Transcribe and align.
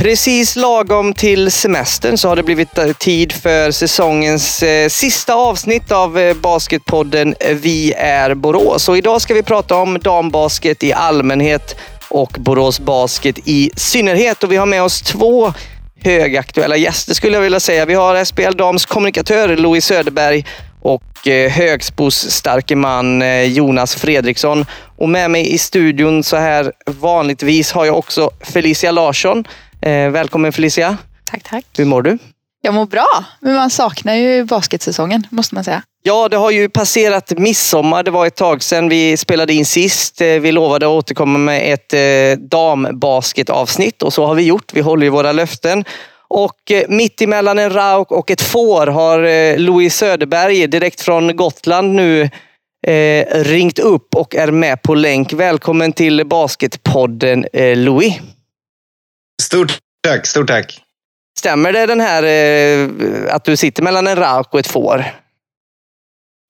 Precis 0.00 0.56
lagom 0.56 1.14
till 1.14 1.50
semestern 1.50 2.18
så 2.18 2.28
har 2.28 2.36
det 2.36 2.42
blivit 2.42 2.78
eh, 2.78 2.92
tid 2.92 3.32
för 3.32 3.70
säsongens 3.70 4.62
eh, 4.62 4.88
sista 4.88 5.34
avsnitt 5.34 5.92
av 5.92 6.18
eh, 6.18 6.36
Basketpodden 6.36 7.34
Vi 7.50 7.92
är 7.92 8.34
Borås. 8.34 8.88
Och 8.88 8.98
idag 8.98 9.20
ska 9.20 9.34
vi 9.34 9.42
prata 9.42 9.76
om 9.76 9.98
dambasket 9.98 10.82
i 10.82 10.92
allmänhet 10.92 11.76
och 12.08 12.36
Borås 12.38 12.80
Basket 12.80 13.38
i 13.44 13.70
synnerhet. 13.76 14.44
Och 14.44 14.52
vi 14.52 14.56
har 14.56 14.66
med 14.66 14.82
oss 14.82 15.02
två 15.02 15.52
högaktuella 16.02 16.76
gäster 16.76 17.14
skulle 17.14 17.34
jag 17.36 17.42
vilja 17.42 17.60
säga. 17.60 17.86
Vi 17.86 17.94
har 17.94 18.24
SBL 18.24 18.56
Dams 18.56 18.86
kommunikatör 18.86 19.56
Louis 19.56 19.84
Söderberg 19.84 20.46
och 20.82 21.28
eh, 21.28 21.50
Högsbos 21.50 22.30
starke 22.30 22.76
man 22.76 23.22
eh, 23.22 23.42
Jonas 23.42 23.94
Fredriksson. 23.94 24.66
Och 24.96 25.08
med 25.08 25.30
mig 25.30 25.54
i 25.54 25.58
studion 25.58 26.22
så 26.22 26.36
här 26.36 26.72
vanligtvis 26.86 27.72
har 27.72 27.84
jag 27.84 27.98
också 27.98 28.30
Felicia 28.40 28.90
Larsson. 28.90 29.44
Eh, 29.82 30.10
välkommen 30.10 30.52
Felicia. 30.52 30.96
Tack, 31.24 31.42
tack. 31.42 31.64
Hur 31.78 31.84
mår 31.84 32.02
du? 32.02 32.18
Jag 32.62 32.74
mår 32.74 32.86
bra, 32.86 33.24
men 33.40 33.54
man 33.54 33.70
saknar 33.70 34.14
ju 34.14 34.44
basketsäsongen, 34.44 35.26
måste 35.30 35.54
man 35.54 35.64
säga. 35.64 35.82
Ja, 36.02 36.28
det 36.28 36.36
har 36.36 36.50
ju 36.50 36.68
passerat 36.68 37.38
midsommar. 37.38 38.02
Det 38.02 38.10
var 38.10 38.26
ett 38.26 38.36
tag 38.36 38.62
sedan 38.62 38.88
vi 38.88 39.16
spelade 39.16 39.52
in 39.52 39.66
sist. 39.66 40.20
Vi 40.20 40.52
lovade 40.52 40.86
att 40.86 40.90
återkomma 40.90 41.38
med 41.38 41.74
ett 41.74 41.94
dambasketavsnitt 42.50 44.02
och 44.02 44.12
så 44.12 44.26
har 44.26 44.34
vi 44.34 44.42
gjort. 44.42 44.72
Vi 44.72 44.80
håller 44.80 45.04
ju 45.04 45.10
våra 45.10 45.32
löften. 45.32 45.84
Och 46.30 46.70
eh, 46.70 46.84
mitt 46.88 47.22
emellan 47.22 47.58
en 47.58 47.72
rauk 47.72 48.10
och 48.10 48.30
ett 48.30 48.40
får 48.40 48.86
har 48.86 49.22
eh, 49.22 49.58
Louis 49.58 49.96
Söderberg 49.96 50.66
direkt 50.66 51.00
från 51.00 51.36
Gotland 51.36 51.94
nu 51.94 52.30
eh, 52.86 53.26
ringt 53.34 53.78
upp 53.78 54.14
och 54.14 54.34
är 54.34 54.50
med 54.50 54.82
på 54.82 54.94
länk. 54.94 55.32
Välkommen 55.32 55.92
till 55.92 56.26
Basketpodden 56.26 57.46
eh, 57.52 57.76
Louis. 57.76 58.14
Stort 59.40 59.78
tack, 60.06 60.26
stort 60.26 60.46
tack. 60.46 60.80
Stämmer 61.38 61.72
det 61.72 61.86
den 61.86 62.00
här 62.00 62.22
eh, 62.22 63.34
att 63.34 63.44
du 63.44 63.56
sitter 63.56 63.82
mellan 63.82 64.06
en 64.06 64.16
rauk 64.16 64.48
och 64.50 64.60
ett 64.60 64.66
får? 64.66 65.04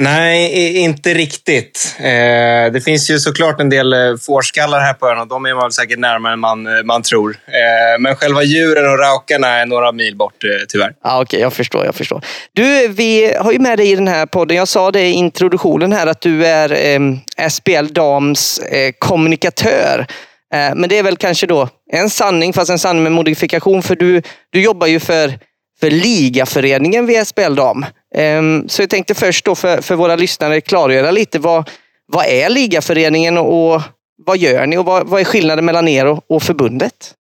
Nej, 0.03 0.77
inte 0.77 1.15
riktigt. 1.15 1.97
Eh, 1.99 2.73
det 2.73 2.85
finns 2.85 3.11
ju 3.11 3.19
såklart 3.19 3.61
en 3.61 3.71
del 3.71 3.93
eh, 3.93 4.17
fårskallar 4.27 4.81
här 4.81 4.93
på 4.93 5.09
ön 5.09 5.19
och 5.19 5.27
de 5.27 5.47
är 5.47 5.55
man 5.55 5.73
säkert 5.73 5.99
närmare 5.99 6.33
än 6.33 6.39
man, 6.39 6.67
eh, 6.67 6.83
man 6.85 7.03
tror. 7.03 7.31
Eh, 7.31 8.01
men 8.01 8.17
själva 8.17 8.43
djuren 8.43 8.91
och 8.91 8.99
raukarna 8.99 9.49
är 9.49 9.67
några 9.67 9.93
mil 9.93 10.17
bort 10.17 10.45
eh, 10.45 10.51
tyvärr. 10.69 10.93
Ah, 11.03 11.21
Okej, 11.21 11.25
okay, 11.25 11.41
jag 11.41 11.53
förstår. 11.53 11.85
jag 11.85 11.95
förstår. 11.95 12.25
Du, 12.53 12.89
vi 12.89 13.35
har 13.39 13.53
ju 13.53 13.59
med 13.59 13.79
dig 13.79 13.91
i 13.91 13.95
den 13.95 14.09
här 14.09 14.27
podden. 14.27 14.57
Jag 14.57 14.69
sa 14.69 14.91
det 14.91 15.03
i 15.03 15.11
introduktionen 15.13 15.93
här 15.93 16.07
att 16.07 16.21
du 16.21 16.47
är 16.47 16.73
eh, 16.73 17.49
SBL 17.49 17.87
Dams 17.93 18.59
eh, 18.59 18.93
kommunikatör. 18.99 20.07
Eh, 20.55 20.75
men 20.75 20.89
det 20.89 20.99
är 20.99 21.03
väl 21.03 21.17
kanske 21.17 21.47
då 21.47 21.69
en 21.93 22.11
sanning, 22.11 22.53
fast 22.53 22.71
en 22.71 22.79
sanning 22.79 23.03
med 23.03 23.13
modifikation. 23.13 23.83
För 23.83 23.97
du, 23.97 24.23
du 24.51 24.63
jobbar 24.63 24.87
ju 24.87 25.01
för, 25.01 25.39
för 25.81 25.91
ligaföreningen 25.91 27.07
vid 27.07 27.27
SBL 27.27 27.55
Dam. 27.55 27.87
Ehm, 28.15 28.69
så 28.69 28.83
jag 28.83 28.91
tänkte 28.91 29.15
först 29.15 29.45
då 29.45 29.55
för, 29.55 29.81
för 29.81 29.95
våra 29.95 30.17
lyssnare 30.17 30.61
klargöra 30.61 31.11
lite 31.11 31.39
vad, 31.39 31.71
vad 32.07 32.27
är 32.27 32.49
ligaföreningen 32.49 33.39
och 33.39 33.83
vad 34.27 34.39
gör 34.39 34.67
ni 34.67 34.79
och 34.79 34.85
vad, 34.85 35.07
vad 35.07 35.21
är 35.21 35.25
skillnaden 35.25 35.65
mellan 35.65 35.89
er 35.89 36.07
och, 36.07 36.25
och 36.29 36.43
förbundet? 36.43 37.15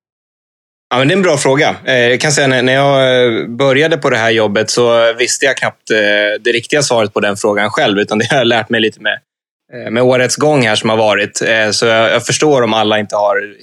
Ja, 0.90 0.98
men 0.98 1.08
det 1.08 1.14
är 1.14 1.16
en 1.16 1.22
bra 1.22 1.36
fråga. 1.36 1.76
Eh, 1.84 1.94
jag 1.94 2.20
kan 2.20 2.32
säga 2.32 2.62
när 2.62 2.72
jag 2.72 3.24
eh, 3.24 3.46
började 3.48 3.96
på 3.96 4.10
det 4.10 4.16
här 4.16 4.30
jobbet 4.30 4.70
så 4.70 5.12
visste 5.12 5.46
jag 5.46 5.56
knappt 5.56 5.88
det 6.40 6.52
riktiga 6.52 6.82
svaret 6.82 7.14
på 7.14 7.20
den 7.20 7.36
frågan 7.36 7.70
själv, 7.70 7.98
utan 7.98 8.18
det 8.18 8.30
har 8.30 8.36
jag 8.36 8.46
lärt 8.46 8.68
mig 8.68 8.80
lite 8.80 9.00
med, 9.00 9.18
Eh, 9.74 9.90
med 9.90 10.02
årets 10.02 10.36
gång 10.36 10.66
här 10.66 10.74
som 10.74 10.90
har 10.90 10.96
varit. 10.96 11.42
Eh, 11.42 11.70
så 11.70 11.86
jag 11.86 12.26
förstår 12.26 12.62
om 12.62 12.74
alla 12.74 12.98
inte 12.98 13.16
har 13.16 13.54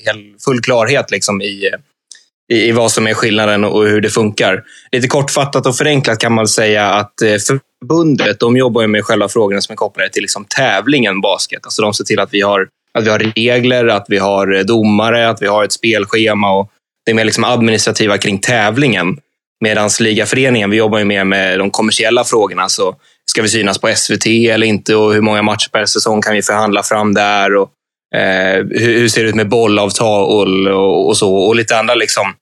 full 0.45 0.61
klarhet 0.61 1.11
liksom 1.11 1.41
i, 1.41 1.72
i, 2.53 2.55
i 2.55 2.72
vad 2.72 2.91
som 2.91 3.08
är 3.08 3.13
skillnaden 3.13 3.63
och 3.63 3.88
hur 3.88 4.02
det 4.02 4.09
funkar. 4.09 4.63
Lite 4.91 5.08
kortfattat 5.08 5.66
och 5.66 5.78
förenklat 5.78 6.19
kan 6.19 6.34
man 6.34 6.47
säga 6.47 6.90
att 6.90 7.22
eh, 7.22 7.35
förbundet 7.38 8.40
de 8.40 8.57
jobbar 8.57 8.88
med 8.88 9.06
själva 9.06 9.29
frågorna 9.29 9.62
som 9.62 9.73
är 9.73 9.78
kopplade 9.78 10.09
till 10.09 10.22
liksom 10.22 10.45
tävlingen 10.45 11.22
basket. 11.22 11.59
Alltså 11.63 11.81
de 11.81 11.94
ser 11.94 12.03
till 12.03 12.19
att 12.19 12.34
vi 12.34 12.41
har, 12.41 12.68
att 12.94 13.06
vi 13.06 13.09
har 13.09 13.19
regler, 13.19 13.88
att 13.88 14.06
vi 14.07 14.18
har 14.18 14.63
domare, 14.63 15.29
att 15.29 15.41
vi 15.41 15.47
har 15.47 15.63
ett 15.63 15.74
spelschema 15.74 16.51
och 16.51 16.72
det 17.06 17.12
är 17.12 17.16
mer 17.16 17.25
liksom 17.25 17.44
administrativa 17.44 18.18
kring 18.18 18.39
tävlingen. 18.39 19.18
Medan 19.59 19.89
ligaföreningen, 20.00 20.69
vi 20.69 20.78
jobbar 20.78 21.00
ju 21.00 21.06
mer 21.06 21.24
med 21.24 21.59
de 21.59 21.72
kommersiella 21.72 22.24
frågorna. 22.24 22.69
Så 22.69 22.95
ska 23.31 23.41
vi 23.41 23.49
synas 23.49 23.77
på 23.77 23.95
SVT 23.95 24.25
eller 24.25 24.67
inte 24.67 24.95
och 24.95 25.13
hur 25.13 25.21
många 25.21 25.41
matcher 25.41 25.69
per 25.71 25.85
säsong 25.85 26.21
kan 26.21 26.33
vi 26.33 26.41
förhandla 26.41 26.83
fram 26.83 27.13
där? 27.13 27.55
Och 27.55 27.71
Eh, 28.15 28.63
hur, 28.69 28.99
hur, 28.99 29.07
ser 29.07 29.23
det 29.23 29.29
ut 29.29 29.35
med 29.35 29.49
bollavtal 29.49 30.67
och, 30.67 31.07
och, 31.07 31.17
så? 31.17 31.35
Och 31.35 31.55
lite 31.55 31.77
andra 31.77 31.95
liksom, 31.95 32.33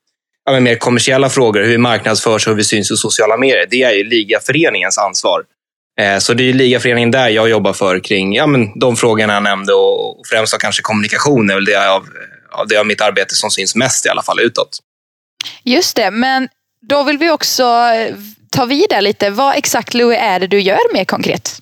ja, 0.46 0.60
mer 0.60 0.76
kommersiella 0.76 1.30
frågor. 1.30 1.62
Hur 1.62 1.70
vi 1.70 1.78
marknadsförs 1.78 2.48
och 2.48 2.52
hur 2.52 2.58
vi 2.58 2.64
syns 2.64 2.92
i 2.92 2.96
sociala 2.96 3.38
medier. 3.38 3.68
Det 3.70 3.84
är 3.84 3.92
ju 3.92 4.04
ligaföreningens 4.04 4.98
ansvar. 4.98 5.44
Eh, 6.02 6.18
så 6.18 6.34
det 6.34 6.50
är 6.50 6.54
ligaföreningen 6.54 7.12
där 7.12 7.30
jag 7.30 7.50
jobbar 7.50 7.74
för 7.74 8.00
kring 8.00 8.34
ja, 8.34 8.48
men 8.48 8.80
de 8.80 8.96
frågorna 8.96 9.34
jag 9.34 9.44
nämnde 9.44 9.74
och, 9.74 10.20
och 10.20 10.28
främst 10.30 10.60
kanske 10.60 10.82
kommunikation 10.82 11.50
är 11.50 11.56
väl 11.56 11.66
det 11.66 11.92
av, 11.92 12.08
av 12.52 12.68
det 12.68 12.78
av 12.78 12.86
mitt 12.86 13.02
arbete 13.02 13.36
som 13.36 13.52
syns 13.52 13.76
mest 13.76 14.06
i 14.06 14.10
alla 14.10 14.24
fall 14.24 14.40
utåt. 14.40 14.80
Just 15.64 15.96
det, 15.96 16.12
men 16.12 16.48
då 16.90 17.04
vill 17.04 17.18
vi 17.18 17.30
också 17.30 17.64
eh, 17.64 18.16
ta 18.56 18.66
vidare 18.66 19.02
lite. 19.02 19.30
Vad 19.30 19.58
exakt 19.58 19.94
Louis 19.94 20.20
är 20.22 20.40
det 20.40 20.48
du 20.48 20.60
gör 20.60 20.94
mer 20.94 21.06
konkret? 21.06 21.60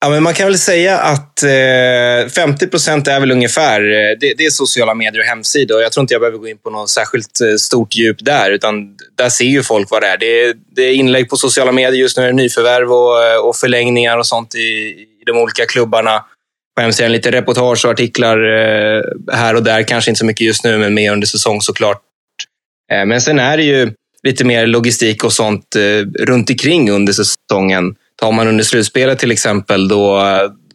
Ja, 0.00 0.10
men 0.10 0.22
man 0.22 0.34
kan 0.34 0.46
väl 0.46 0.58
säga 0.58 0.98
att 0.98 1.42
eh, 1.42 2.28
50 2.34 2.66
procent 2.66 3.08
är 3.08 3.20
väl 3.20 3.30
ungefär 3.32 3.80
eh, 3.80 4.18
det, 4.20 4.34
det, 4.36 4.46
är 4.46 4.50
sociala 4.50 4.94
medier 4.94 5.20
och 5.20 5.26
hemsidor. 5.26 5.82
Jag 5.82 5.92
tror 5.92 6.02
inte 6.02 6.14
jag 6.14 6.20
behöver 6.20 6.38
gå 6.38 6.48
in 6.48 6.58
på 6.58 6.70
något 6.70 6.90
särskilt 6.90 7.40
eh, 7.40 7.56
stort 7.56 7.94
djup 7.94 8.16
där, 8.20 8.50
utan 8.50 8.96
där 9.16 9.28
ser 9.28 9.44
ju 9.44 9.62
folk 9.62 9.90
vad 9.90 10.02
det 10.02 10.08
är. 10.08 10.18
Det 10.18 10.26
är, 10.26 10.54
det 10.76 10.82
är 10.82 10.94
inlägg 10.94 11.28
på 11.28 11.36
sociala 11.36 11.72
medier. 11.72 12.00
Just 12.00 12.16
nu 12.16 12.22
är 12.22 12.26
det 12.26 12.32
nyförvärv 12.32 12.92
och, 12.92 13.24
eh, 13.24 13.38
och 13.38 13.56
förlängningar 13.56 14.18
och 14.18 14.26
sånt 14.26 14.54
i, 14.54 14.58
i 15.20 15.22
de 15.26 15.38
olika 15.38 15.66
klubbarna. 15.66 16.24
På 16.76 16.82
hemsidan 16.82 17.12
lite 17.12 17.32
reportage 17.32 17.84
och 17.84 17.90
artiklar 17.90 18.38
eh, 18.38 19.02
här 19.32 19.54
och 19.54 19.62
där. 19.62 19.82
Kanske 19.82 20.10
inte 20.10 20.18
så 20.18 20.26
mycket 20.26 20.46
just 20.46 20.64
nu, 20.64 20.78
men 20.78 20.94
mer 20.94 21.12
under 21.12 21.26
säsong 21.26 21.60
såklart. 21.60 22.02
Eh, 22.92 23.06
men 23.06 23.20
sen 23.20 23.38
är 23.38 23.56
det 23.56 23.62
ju 23.62 23.92
lite 24.26 24.44
mer 24.44 24.66
logistik 24.66 25.24
och 25.24 25.32
sånt 25.32 25.76
eh, 25.76 26.24
runt 26.24 26.50
omkring 26.50 26.90
under 26.90 27.12
säsongen. 27.12 27.94
Tar 28.20 28.32
man 28.32 28.48
under 28.48 28.64
slutspelet 28.64 29.18
till 29.18 29.30
exempel, 29.30 29.88
då, 29.88 30.22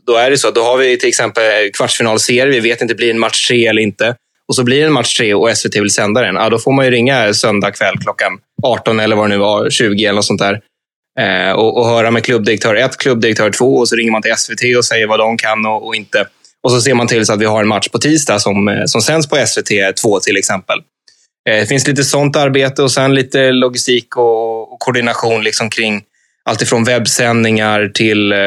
då 0.08 0.16
är 0.16 0.32
det 0.32 0.38
så. 0.38 0.52
Då 0.52 0.64
har 0.64 0.78
vi 0.78 0.98
till 0.98 1.10
exempel 1.10 1.44
kvartsfinalserie. 1.74 2.52
Vi 2.52 2.70
vet 2.70 2.82
inte, 2.82 2.96
blir 2.96 3.08
det 3.08 3.14
en 3.14 3.20
match 3.20 3.48
tre 3.48 3.68
eller 3.68 3.82
inte? 3.82 4.16
Och 4.48 4.56
så 4.56 4.64
blir 4.64 4.80
det 4.80 4.86
en 4.86 4.94
match 4.94 5.18
tre 5.18 5.34
och 5.34 5.58
SVT 5.58 5.76
vill 5.76 5.90
sända 5.90 6.22
den. 6.22 6.36
Ja, 6.36 6.50
då 6.50 6.60
får 6.60 6.72
man 6.72 6.86
ju 6.86 6.92
ringa 6.92 7.34
söndag 7.34 7.72
kväll 7.72 7.96
klockan 8.04 8.32
18 8.64 9.00
eller 9.00 9.16
vad 9.16 9.26
det 9.26 9.36
nu 9.36 9.38
var, 9.38 9.70
20 9.70 10.06
eller 10.06 10.16
något 10.16 10.26
sånt 10.26 10.42
där. 10.42 10.62
Eh, 11.20 11.52
och, 11.52 11.78
och, 11.78 11.86
höra 11.86 12.12
med 12.12 12.24
klubbdirektör 12.24 12.76
1, 12.76 12.98
klubbdirektör 12.98 13.50
2 13.50 13.76
och 13.76 13.90
så 13.90 13.96
ringer 13.96 14.12
man 14.12 14.22
till 14.22 14.36
SVT 14.38 14.78
och 14.78 14.86
säger 14.86 15.08
vad 15.08 15.20
de 15.20 15.38
kan 15.38 15.66
och, 15.66 15.88
och, 15.88 15.96
inte. 15.96 16.28
Och 16.64 16.72
så 16.72 16.82
ser 16.82 16.94
man 16.94 17.08
till 17.08 17.26
så 17.26 17.34
att 17.34 17.40
vi 17.40 17.46
har 17.46 17.62
en 17.62 17.68
match 17.68 17.90
på 17.90 18.00
tisdag 18.00 18.40
som, 18.40 18.68
eh, 18.68 18.86
som 18.86 19.02
sänds 19.02 19.30
på 19.30 19.36
SVT 19.48 19.96
2 20.02 20.20
till 20.20 20.38
exempel. 20.38 20.80
Eh, 21.50 21.60
det 21.60 21.66
finns 21.66 21.88
lite 21.88 22.04
sånt 22.04 22.36
arbete 22.36 22.84
och 22.84 22.92
sen 22.92 23.16
lite 23.16 23.52
logistik 23.52 24.18
och, 24.18 24.74
och 24.74 24.80
koordination 24.80 25.44
liksom 25.44 25.70
kring 25.70 26.04
alltifrån 26.44 26.84
webbsändningar 26.84 27.92
till 27.94 28.32
eh, 28.32 28.38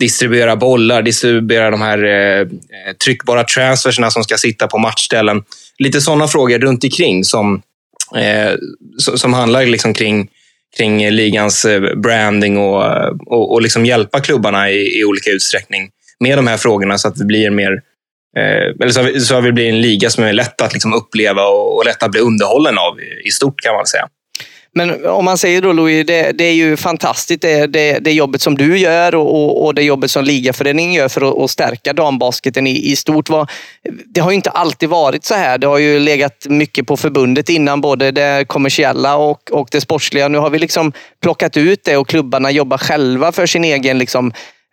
distribuera 0.00 0.56
bollar, 0.56 1.02
distribuera 1.02 1.70
de 1.70 1.80
här 1.80 2.04
eh, 2.04 2.46
tryckbara 3.04 3.44
transferserna 3.44 4.10
som 4.10 4.24
ska 4.24 4.36
sitta 4.36 4.66
på 4.66 4.78
matchställen. 4.78 5.42
Lite 5.78 6.00
sådana 6.00 6.28
frågor 6.28 6.58
runt 6.58 6.84
omkring 6.84 7.24
som, 7.24 7.62
eh, 8.16 8.54
som 8.98 9.34
handlar 9.34 9.66
liksom 9.66 9.94
kring, 9.94 10.28
kring 10.76 11.10
ligans 11.10 11.64
eh, 11.64 11.96
branding 11.96 12.58
och, 12.58 12.84
och, 13.26 13.52
och 13.52 13.62
liksom 13.62 13.86
hjälpa 13.86 14.20
klubbarna 14.20 14.70
i, 14.70 14.98
i, 15.00 15.04
olika 15.04 15.30
utsträckning 15.30 15.90
med 16.20 16.38
de 16.38 16.46
här 16.46 16.56
frågorna 16.56 16.98
så 16.98 17.08
att 17.08 17.20
vi 17.20 17.24
blir 17.24 17.50
mer 17.50 17.80
Eh, 18.36 18.74
eller 18.80 18.88
så, 18.88 19.02
vi, 19.02 19.20
så 19.20 19.40
vi 19.40 19.52
blivit 19.52 19.74
en 19.74 19.80
liga 19.80 20.10
som 20.10 20.24
är 20.24 20.32
lätt 20.32 20.60
att 20.60 20.72
liksom 20.72 20.94
uppleva 20.94 21.42
och, 21.42 21.76
och 21.76 21.84
lätt 21.84 22.02
att 22.02 22.10
bli 22.10 22.20
underhållen 22.20 22.78
av 22.78 23.00
i 23.24 23.30
stort 23.30 23.60
kan 23.60 23.74
man 23.74 23.86
säga. 23.86 24.08
Men 24.76 25.06
om 25.06 25.24
man 25.24 25.38
säger 25.38 25.62
då 25.62 25.72
Louis, 25.72 26.06
det, 26.06 26.32
det 26.32 26.44
är 26.44 26.52
ju 26.52 26.76
fantastiskt 26.76 27.42
det, 27.42 27.66
det, 27.66 27.98
det, 27.98 28.12
jobbet 28.12 28.42
som 28.42 28.56
du 28.56 28.78
gör 28.78 29.14
och, 29.14 29.64
och 29.64 29.74
det 29.74 29.82
jobbet 29.82 30.10
som 30.10 30.24
ligaföreningen 30.24 30.92
gör 30.92 31.08
för 31.08 31.28
att, 31.28 31.44
att 31.44 31.50
stärka 31.50 31.92
dambasketen 31.92 32.66
i, 32.66 32.92
i 32.92 32.96
stort. 32.96 33.28
Var, 33.28 33.50
det 34.06 34.20
har 34.20 34.30
ju 34.30 34.34
inte 34.34 34.50
alltid 34.50 34.88
varit 34.88 35.24
så 35.24 35.34
här. 35.34 35.58
Det 35.58 35.66
har 35.66 35.78
ju 35.78 35.98
legat 35.98 36.46
mycket 36.48 36.86
på 36.86 36.96
förbundet 36.96 37.48
innan, 37.48 37.80
både 37.80 38.10
det 38.10 38.44
kommersiella 38.48 39.16
och, 39.16 39.52
och 39.52 39.68
det 39.70 39.80
sportsliga. 39.80 40.28
Nu 40.28 40.38
har 40.38 40.50
vi 40.50 40.58
liksom 40.58 40.92
plockat 41.22 41.56
ut 41.56 41.84
det 41.84 41.96
och 41.96 42.08
klubbarna 42.08 42.50
jobbar 42.50 42.78
själva 42.78 43.32
för 43.32 43.46
sin 43.46 43.64
egen 43.64 43.98
liksom, 43.98 44.32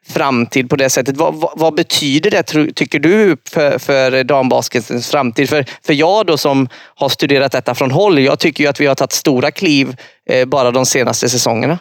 framtid 0.09 0.69
på 0.69 0.75
det 0.75 0.89
sättet. 0.89 1.17
Vad, 1.17 1.35
vad, 1.35 1.51
vad, 1.55 1.75
betyder 1.75 2.31
det, 2.31 2.73
tycker 2.73 3.00
du, 3.00 3.38
för, 3.50 3.79
för 3.79 4.23
dambasketens 4.23 5.09
framtid? 5.11 5.50
För, 5.50 5.65
för 5.85 5.94
jag 5.94 6.25
då 6.25 6.38
som 6.38 6.67
har 6.95 7.09
studerat 7.09 7.51
detta 7.51 7.75
från 7.75 7.91
håll, 7.91 8.19
jag 8.19 8.39
tycker 8.39 8.63
ju 8.63 8.69
att 8.69 8.79
vi 8.79 8.85
har 8.85 8.95
tagit 8.95 9.11
stora 9.11 9.51
kliv 9.51 9.95
eh, 10.29 10.45
bara 10.45 10.71
de 10.71 10.85
senaste 10.85 11.29
säsongerna. 11.29 11.79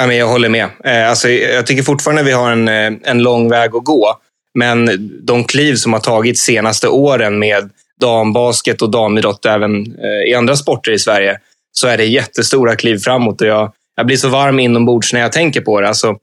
Ja, 0.00 0.06
men 0.06 0.16
jag 0.16 0.26
håller 0.26 0.48
med. 0.48 0.68
Eh, 0.84 1.08
alltså, 1.08 1.28
jag 1.28 1.66
tycker 1.66 1.82
fortfarande 1.82 2.22
vi 2.22 2.32
har 2.32 2.52
en, 2.52 2.68
eh, 2.68 2.92
en 3.04 3.22
lång 3.22 3.48
väg 3.48 3.76
att 3.76 3.84
gå. 3.84 4.18
Men 4.54 5.10
de 5.26 5.44
kliv 5.44 5.74
som 5.74 5.92
har 5.92 6.00
tagits 6.00 6.40
senaste 6.40 6.88
åren 6.88 7.38
med 7.38 7.70
dambasket 8.00 8.82
och 8.82 8.90
damidrott 8.90 9.46
även 9.46 9.86
eh, 9.86 10.30
i 10.30 10.34
andra 10.34 10.56
sporter 10.56 10.92
i 10.92 10.98
Sverige, 10.98 11.38
så 11.72 11.88
är 11.88 11.96
det 11.96 12.04
jättestora 12.04 12.76
kliv 12.76 12.98
framåt. 12.98 13.40
Och 13.40 13.46
jag, 13.46 13.72
jag 13.96 14.06
blir 14.06 14.16
så 14.16 14.28
varm 14.28 14.60
inombords 14.60 15.12
när 15.12 15.20
jag 15.20 15.32
tänker 15.32 15.60
på 15.60 15.80
det. 15.80 15.88
Alltså, 15.88 16.16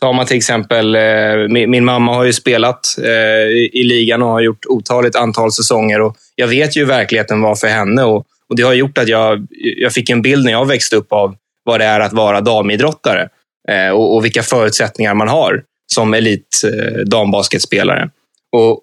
tar 0.00 0.12
man 0.12 0.26
till 0.26 0.36
exempel, 0.36 0.94
eh, 0.94 1.66
min, 1.68 1.84
mamma 1.84 2.14
har 2.14 2.24
ju 2.24 2.32
spelat 2.32 2.96
eh, 3.04 3.48
i, 3.72 3.82
ligan 3.84 4.22
och 4.22 4.28
har 4.28 4.40
gjort 4.40 4.66
otaligt 4.66 5.16
antal 5.16 5.52
säsonger. 5.52 6.00
Och 6.00 6.16
jag 6.34 6.46
vet 6.46 6.76
ju 6.76 6.80
hur 6.80 6.88
verkligheten 6.88 7.40
var 7.40 7.54
för 7.54 7.66
henne. 7.66 8.04
Och, 8.04 8.26
Det 8.56 8.62
har 8.62 8.74
gjort 8.74 8.98
att 8.98 9.08
jag, 9.08 9.46
jag 9.76 9.92
fick 9.92 10.10
en 10.10 10.22
bild 10.22 10.44
när 10.44 10.52
jag 10.52 10.66
växte 10.66 10.96
upp 10.96 11.12
av 11.12 11.34
vad 11.64 11.80
det 11.80 11.84
är 11.84 12.00
att 12.00 12.12
vara 12.12 12.40
damidrottare 12.40 13.28
eh, 13.68 13.90
och, 13.90 14.24
vilka 14.24 14.42
förutsättningar 14.42 15.14
man 15.14 15.28
har 15.28 15.62
som 15.92 16.14
elit 16.14 16.62
dambasketspelare. 17.06 18.10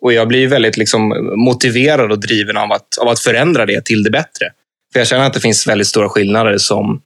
Och, 0.02 0.14
jag 0.14 0.28
blir 0.28 0.48
väldigt 0.48 0.78
liksom 0.78 1.32
motiverad 1.36 2.12
och 2.12 2.20
driven 2.20 2.58
av 2.58 2.72
att, 2.72 2.98
av 3.02 3.08
att 3.08 3.20
förändra 3.20 3.66
det 3.66 3.86
till 3.86 4.04
det 4.04 4.10
bättre. 4.10 4.46
För 4.94 5.00
Jag 5.00 5.08
känner 5.08 5.26
att 5.26 5.34
det 5.34 5.40
finns 5.40 5.68
väldigt 5.68 5.88
stora 5.88 6.10
skillnader 6.10 6.58
som, 6.58 7.02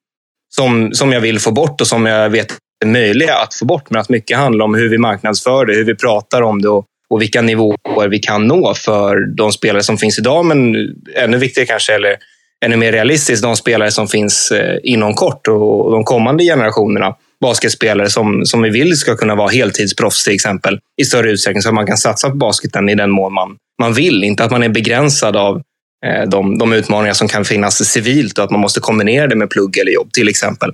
som, 0.56 0.94
som 0.94 1.12
jag 1.12 1.22
vill 1.22 1.40
få 1.40 1.52
bort 1.52 1.81
och 1.81 1.88
som 1.88 2.06
jag 2.06 2.30
vet 2.30 2.58
möjliga 2.86 3.36
att 3.36 3.54
få 3.54 3.66
bort. 3.66 3.89
Men 3.89 4.01
att 4.01 4.10
mycket 4.10 4.38
handlar 4.38 4.66
om 4.66 4.75
hur 4.75 4.89
vi 4.89 4.98
marknadsför 4.98 5.66
det, 5.66 5.74
hur 5.74 5.86
vi 5.86 5.95
pratar 5.95 6.42
om 6.42 6.62
det 6.62 6.69
och, 6.69 6.86
och 7.10 7.22
vilka 7.22 7.42
nivåer 7.42 8.07
vi 8.07 8.19
kan 8.19 8.48
nå 8.48 8.74
för 8.74 9.36
de 9.36 9.51
spelare 9.51 9.83
som 9.83 9.98
finns 9.98 10.19
idag. 10.19 10.45
Men 10.45 10.75
ännu 11.16 11.38
viktigare 11.38 11.68
kanske, 11.68 11.95
eller 11.95 12.18
ännu 12.66 12.78
mer 12.78 12.92
realistiskt, 12.92 13.44
de 13.44 13.56
spelare 13.56 13.92
som 13.92 14.07
finns 14.07 14.51
eh, 14.51 14.78
inom 14.83 15.13
kort 15.13 15.48
och 15.48 15.92
de 15.92 16.04
kommande 16.04 16.44
generationerna 16.44 17.16
basketspelare 17.42 18.10
som, 18.10 18.45
som 18.45 18.62
vi 18.62 18.69
vill 18.69 18.98
ska 18.98 19.16
kunna 19.16 19.36
vara 19.36 19.50
heltidsproffs 19.50 20.24
till 20.24 20.34
exempel 20.34 20.80
i 21.01 21.06
större 21.06 21.31
utsträckning 21.31 21.62
så 21.62 21.69
att 21.69 21.75
man 21.75 21.88
kan 21.88 21.98
satsa 21.98 22.30
på 22.30 22.36
basketen 22.36 22.89
i 22.89 22.95
den 22.95 23.10
mån 23.10 23.34
man, 23.34 23.57
man 23.81 23.94
vill. 23.94 24.24
Inte 24.24 24.44
att 24.44 24.51
man 24.51 24.63
är 24.63 24.69
begränsad 24.69 25.36
av 25.36 25.62
eh, 26.06 26.30
de, 26.30 26.57
de 26.57 26.74
utmaningar 26.74 27.13
som 27.13 27.27
kan 27.27 27.45
finnas 27.45 27.86
civilt 27.86 28.38
och 28.38 28.44
att 28.44 28.51
man 28.51 28.60
måste 28.60 28.80
kombinera 28.80 29.27
det 29.27 29.36
med 29.36 29.50
plugg 29.50 29.77
eller 29.77 29.92
jobb 29.92 30.13
till 30.13 30.30
exempel. 30.30 30.74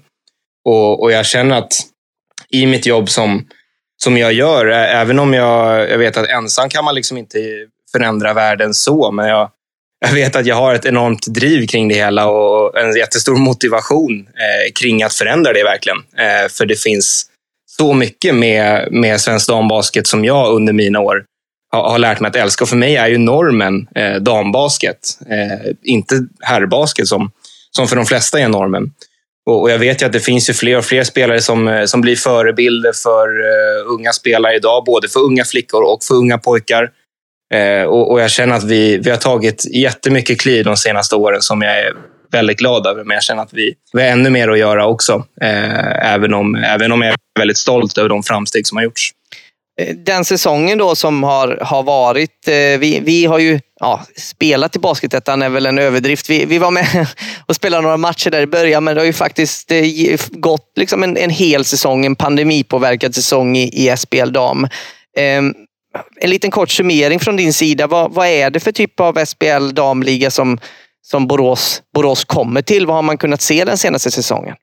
Och, 0.65 1.03
och 1.03 1.11
jag 1.11 1.25
känner 1.25 1.57
att 1.57 1.73
i 2.51 2.65
mitt 2.65 2.85
jobb 2.85 3.09
som, 3.09 3.47
som 4.03 4.17
jag 4.17 4.33
gör, 4.33 4.65
även 4.67 5.19
om 5.19 5.33
jag, 5.33 5.89
jag 5.89 5.97
vet 5.97 6.17
att 6.17 6.29
ensam 6.29 6.69
kan 6.69 6.85
man 6.85 6.95
liksom 6.95 7.17
inte 7.17 7.39
förändra 7.91 8.33
världen 8.33 8.73
så, 8.73 9.11
men 9.11 9.27
jag, 9.27 9.51
jag 9.99 10.13
vet 10.13 10.35
att 10.35 10.45
jag 10.45 10.55
har 10.55 10.73
ett 10.73 10.85
enormt 10.85 11.27
driv 11.27 11.67
kring 11.67 11.87
det 11.87 11.95
hela 11.95 12.27
och 12.27 12.79
en 12.79 12.97
jättestor 12.97 13.35
motivation 13.35 14.19
eh, 14.19 14.71
kring 14.79 15.03
att 15.03 15.13
förändra 15.13 15.53
det 15.53 15.63
verkligen. 15.63 15.97
Eh, 15.97 16.49
för 16.49 16.65
det 16.65 16.81
finns 16.81 17.25
så 17.77 17.93
mycket 17.93 18.35
med, 18.35 18.91
med 18.91 19.21
svensk 19.21 19.47
dambasket 19.47 20.07
som 20.07 20.25
jag 20.25 20.53
under 20.53 20.73
mina 20.73 20.99
år 20.99 21.23
har, 21.71 21.89
har 21.89 21.99
lärt 21.99 22.19
mig 22.19 22.29
att 22.29 22.35
älska. 22.35 22.63
Och 22.63 22.69
för 22.69 22.75
mig 22.75 22.95
är 22.95 23.07
ju 23.07 23.17
normen 23.17 23.87
eh, 23.95 24.15
dambasket, 24.15 25.19
eh, 25.29 25.71
inte 25.83 26.27
herrbasket 26.41 27.07
som, 27.07 27.31
som 27.71 27.87
för 27.87 27.95
de 27.95 28.05
flesta 28.05 28.39
är 28.39 28.47
normen. 28.47 28.93
Och, 29.47 29.61
och, 29.61 29.71
jag 29.71 29.79
vet 29.79 30.01
ju 30.01 30.05
att 30.05 30.13
det 30.13 30.19
finns 30.19 30.49
ju 30.49 30.53
fler 30.53 30.77
och 30.77 30.85
fler 30.85 31.03
spelare 31.03 31.41
som, 31.41 31.67
eh, 31.67 31.85
som 31.85 32.01
blir 32.01 32.15
förebilder 32.15 32.91
för 33.03 33.27
uh, 33.27 33.93
unga 33.93 34.13
spelare 34.13 34.55
idag, 34.55 34.83
både 34.85 35.07
för 35.07 35.19
unga 35.19 35.45
flickor 35.45 35.83
och 35.83 36.03
för 36.03 36.15
unga 36.15 36.37
pojkar. 36.37 36.89
Uh, 37.55 37.83
och, 37.83 38.11
och, 38.11 38.21
jag 38.21 38.31
känner 38.31 38.55
att 38.55 38.63
vi, 38.63 38.97
vi 38.97 39.09
har 39.09 39.17
tagit 39.17 39.65
jättemycket 39.75 40.41
kliv 40.41 40.65
de 40.65 40.77
senaste 40.77 41.15
åren 41.15 41.41
som 41.41 41.61
jag 41.61 41.79
är 41.79 41.93
väldigt 42.31 42.57
glad 42.57 42.87
över. 42.87 43.03
Men 43.03 43.15
jag 43.15 43.23
känner 43.23 43.43
att 43.43 43.53
vi, 43.53 43.73
vi 43.93 44.01
har 44.01 44.09
ännu 44.09 44.29
mer 44.29 44.49
att 44.49 44.59
göra 44.59 44.87
också. 44.87 45.25
Eh, 45.41 46.13
även, 46.13 46.33
om, 46.33 46.55
även 46.55 46.91
om 46.91 47.01
jag 47.01 47.11
är 47.11 47.17
väldigt 47.39 47.57
stolt 47.57 47.97
över 47.97 48.09
de 48.09 48.23
framsteg 48.23 48.67
som 48.67 48.77
har 48.77 48.83
gjorts. 48.83 49.11
Den 49.95 50.25
säsongen 50.25 50.77
då 50.77 50.95
som 50.95 51.23
har, 51.23 51.57
har 51.61 51.83
varit, 51.83 52.47
eh, 52.47 52.79
vi, 52.79 53.01
vi 53.05 53.25
har 53.25 53.39
ju 53.39 53.59
ja, 53.79 54.05
spelat 54.17 54.75
i 54.75 54.79
Basketettan 54.79 55.41
är 55.41 55.49
väl 55.49 55.65
en 55.65 55.79
överdrift. 55.79 56.29
Vi, 56.29 56.45
vi 56.45 56.57
var 56.57 56.71
med 56.71 57.07
och 57.45 57.55
spelade 57.55 57.81
några 57.81 57.97
matcher 57.97 58.29
där 58.29 58.41
i 58.41 58.47
början, 58.47 58.83
men 58.83 58.95
det 58.95 59.01
har 59.01 59.05
ju 59.05 59.13
faktiskt 59.13 59.71
gått 60.31 60.71
liksom 60.75 61.03
en, 61.03 61.17
en 61.17 61.29
hel 61.29 61.65
säsong, 61.65 62.05
en 62.05 62.15
pandemipåverkad 62.15 63.15
säsong 63.15 63.57
i, 63.57 63.89
i 63.89 63.97
SPL 63.97 64.31
dam. 64.31 64.67
Um, 65.37 65.55
en 66.21 66.29
liten 66.29 66.51
kort 66.51 66.69
summering 66.69 67.19
från 67.19 67.35
din 67.35 67.53
sida. 67.53 67.87
Vad, 67.87 68.13
vad 68.13 68.27
är 68.27 68.49
det 68.49 68.59
för 68.59 68.71
typ 68.71 68.99
av 68.99 69.25
SPL 69.25 69.73
damliga 69.73 70.31
som, 70.31 70.59
som 71.01 71.27
Borås, 71.27 71.81
Borås 71.93 72.23
kommer 72.23 72.61
till? 72.61 72.85
Vad 72.85 72.95
har 72.95 73.03
man 73.03 73.17
kunnat 73.17 73.41
se 73.41 73.65
den 73.65 73.77
senaste 73.77 74.11
säsongen? 74.11 74.55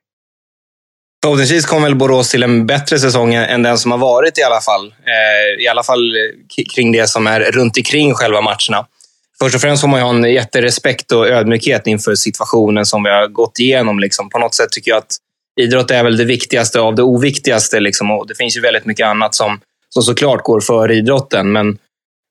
Förhoppningsvis 1.23 1.65
kommer 1.65 1.87
väl 1.87 1.95
Borås 1.95 2.29
till 2.29 2.43
en 2.43 2.65
bättre 2.65 2.99
säsong 2.99 3.33
än 3.33 3.63
den 3.63 3.77
som 3.77 3.91
har 3.91 3.97
varit 3.97 4.37
i 4.37 4.43
alla 4.43 4.61
fall. 4.61 4.85
Eh, 4.87 5.63
I 5.63 5.67
alla 5.67 5.83
fall 5.83 6.13
kring 6.75 6.91
det 6.91 7.07
som 7.07 7.27
är 7.27 7.39
runt 7.39 7.77
omkring 7.77 8.13
själva 8.13 8.41
matcherna. 8.41 8.87
Först 9.39 9.55
och 9.55 9.61
främst 9.61 9.81
får 9.81 9.87
man 9.87 10.01
ha 10.01 10.09
en 10.09 10.23
jätterespekt 10.23 11.11
och 11.11 11.27
ödmjukhet 11.27 11.87
inför 11.87 12.15
situationen 12.15 12.85
som 12.85 13.03
vi 13.03 13.09
har 13.09 13.27
gått 13.27 13.59
igenom. 13.59 13.99
Liksom. 13.99 14.29
På 14.29 14.39
något 14.39 14.55
sätt 14.55 14.69
tycker 14.71 14.91
jag 14.91 14.97
att 14.97 15.17
idrott 15.61 15.91
är 15.91 16.03
väl 16.03 16.17
det 16.17 16.25
viktigaste 16.25 16.79
av 16.79 16.95
det 16.95 17.03
oviktigaste. 17.03 17.79
Liksom. 17.79 18.11
Och 18.11 18.27
det 18.27 18.35
finns 18.35 18.57
ju 18.57 18.61
väldigt 18.61 18.85
mycket 18.85 19.07
annat 19.07 19.35
som 19.35 19.59
som 19.95 20.03
såklart 20.03 20.43
går 20.43 20.61
före 20.61 20.95
idrotten. 20.95 21.51
Men, 21.51 21.77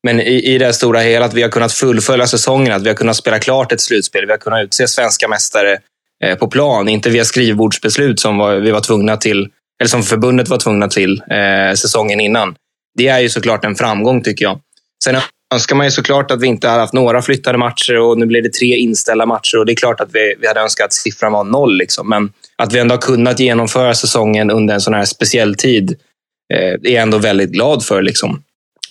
men 0.03 0.21
i, 0.21 0.55
i 0.55 0.59
det 0.59 0.73
stora 0.73 1.01
hela, 1.01 1.27
att 1.27 1.35
vi 1.35 1.43
har 1.43 1.49
kunnat 1.49 1.73
fullfölja 1.73 2.27
säsongen, 2.27 2.73
att 2.73 2.83
vi 2.83 2.89
har 2.89 2.97
kunnat 2.97 3.17
spela 3.17 3.39
klart 3.39 3.73
ett 3.73 3.81
slutspel, 3.81 4.27
vi 4.27 4.33
har 4.33 4.39
kunnat 4.39 4.65
utse 4.65 4.89
svenska 4.89 5.29
mästare 5.29 5.79
eh, 6.25 6.39
på 6.39 6.49
plan, 6.49 6.89
inte 6.89 7.11
via 7.11 7.25
skrivbordsbeslut 7.25 8.21
som 8.21 8.39
var, 8.39 8.55
vi 8.55 8.71
var 8.71 8.81
tvungna 8.81 9.17
till, 9.17 9.49
eller 9.81 9.89
som 9.89 10.03
förbundet 10.03 10.49
var 10.49 10.59
tvungna 10.59 10.89
till 10.89 11.23
eh, 11.31 11.75
säsongen 11.75 12.21
innan. 12.21 12.55
Det 12.99 13.09
är 13.09 13.21
ju 13.21 13.29
såklart 13.29 13.65
en 13.65 13.75
framgång 13.75 14.23
tycker 14.23 14.45
jag. 14.45 14.61
Sen 15.05 15.17
önskar 15.55 15.77
man 15.77 15.87
ju 15.87 15.91
såklart 15.91 16.31
att 16.31 16.43
vi 16.43 16.47
inte 16.47 16.69
hade 16.69 16.81
haft 16.81 16.93
några 16.93 17.23
flyttade 17.23 17.59
matcher 17.59 17.99
och 17.99 18.19
nu 18.19 18.27
blir 18.27 18.43
det 18.43 18.53
tre 18.53 18.77
inställda 18.77 19.27
matcher 19.27 19.59
och 19.59 19.67
det 19.67 19.73
är 19.73 19.77
klart 19.77 20.01
att 20.01 20.11
vi, 20.13 20.35
vi 20.41 20.47
hade 20.47 20.61
önskat 20.61 20.85
att 20.85 20.93
siffran 20.93 21.33
var 21.33 21.45
noll. 21.45 21.77
Liksom. 21.77 22.09
Men 22.09 22.33
att 22.57 22.73
vi 22.73 22.79
ändå 22.79 22.95
har 22.95 23.01
kunnat 23.01 23.41
genomföra 23.41 23.95
säsongen 23.95 24.51
under 24.51 24.75
en 24.75 24.81
sån 24.81 24.95
här 24.95 25.05
speciell 25.05 25.55
tid 25.55 25.97
Eh, 26.53 26.93
är 26.93 27.01
ändå 27.01 27.19
väldigt 27.19 27.51
glad 27.51 27.85
för. 27.85 28.03
Liksom. 28.03 28.43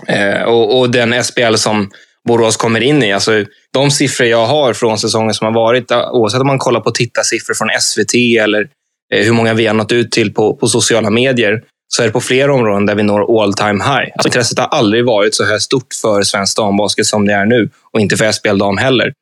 Eh, 0.08 0.42
och, 0.42 0.80
och, 0.80 0.90
den 0.90 1.24
SPL 1.24 1.56
som 1.56 1.90
Borås 2.28 2.58
kommer 2.58 2.82
in 2.82 3.04
i. 3.04 3.14
Alltså, 3.14 3.46
de 3.74 3.92
siffror 3.92 4.28
jag 4.28 4.46
har 4.46 4.74
från 4.74 4.98
säsongen 4.98 5.34
som 5.34 5.46
har 5.46 5.54
varit, 5.54 5.92
eh, 5.92 6.12
oavsett 6.12 6.42
om 6.42 6.48
man 6.48 6.60
kollar 6.60 6.80
på 6.80 6.92
tittarsiffror 6.92 7.54
från 7.54 7.70
SVT 7.82 8.16
eller 8.40 8.70
eh, 9.14 9.26
hur 9.26 9.34
många 9.34 9.54
vi 9.54 9.66
har 9.66 9.74
nått 9.74 9.92
ut 9.92 10.12
till 10.12 10.34
på, 10.34 10.56
på 10.56 10.68
sociala 10.68 11.10
medier, 11.10 11.64
så 11.96 12.02
är 12.02 12.08
det 12.08 12.14
på 12.14 12.22
flera 12.22 12.54
områden 12.54 12.86
där 12.86 12.96
vi 12.96 13.04
når 13.04 13.44
all 13.44 13.54
time 13.54 13.84
high. 13.84 14.12
Alltså, 14.14 14.28
intresset 14.28 14.60
har 14.60 14.68
aldrig 14.68 15.06
varit 15.06 15.36
så 15.36 15.44
här 15.44 15.60
stort 15.60 15.94
för 16.02 16.24
svensk 16.24 16.58
dambasket 16.58 17.06
som 17.06 17.28
det 17.28 17.34
är 17.34 17.46
nu 17.46 17.70
och 17.92 18.00
inte 18.00 18.18
för 18.18 18.32
SPL 18.32 18.58
dam 18.58 18.78
heller. 18.78 19.14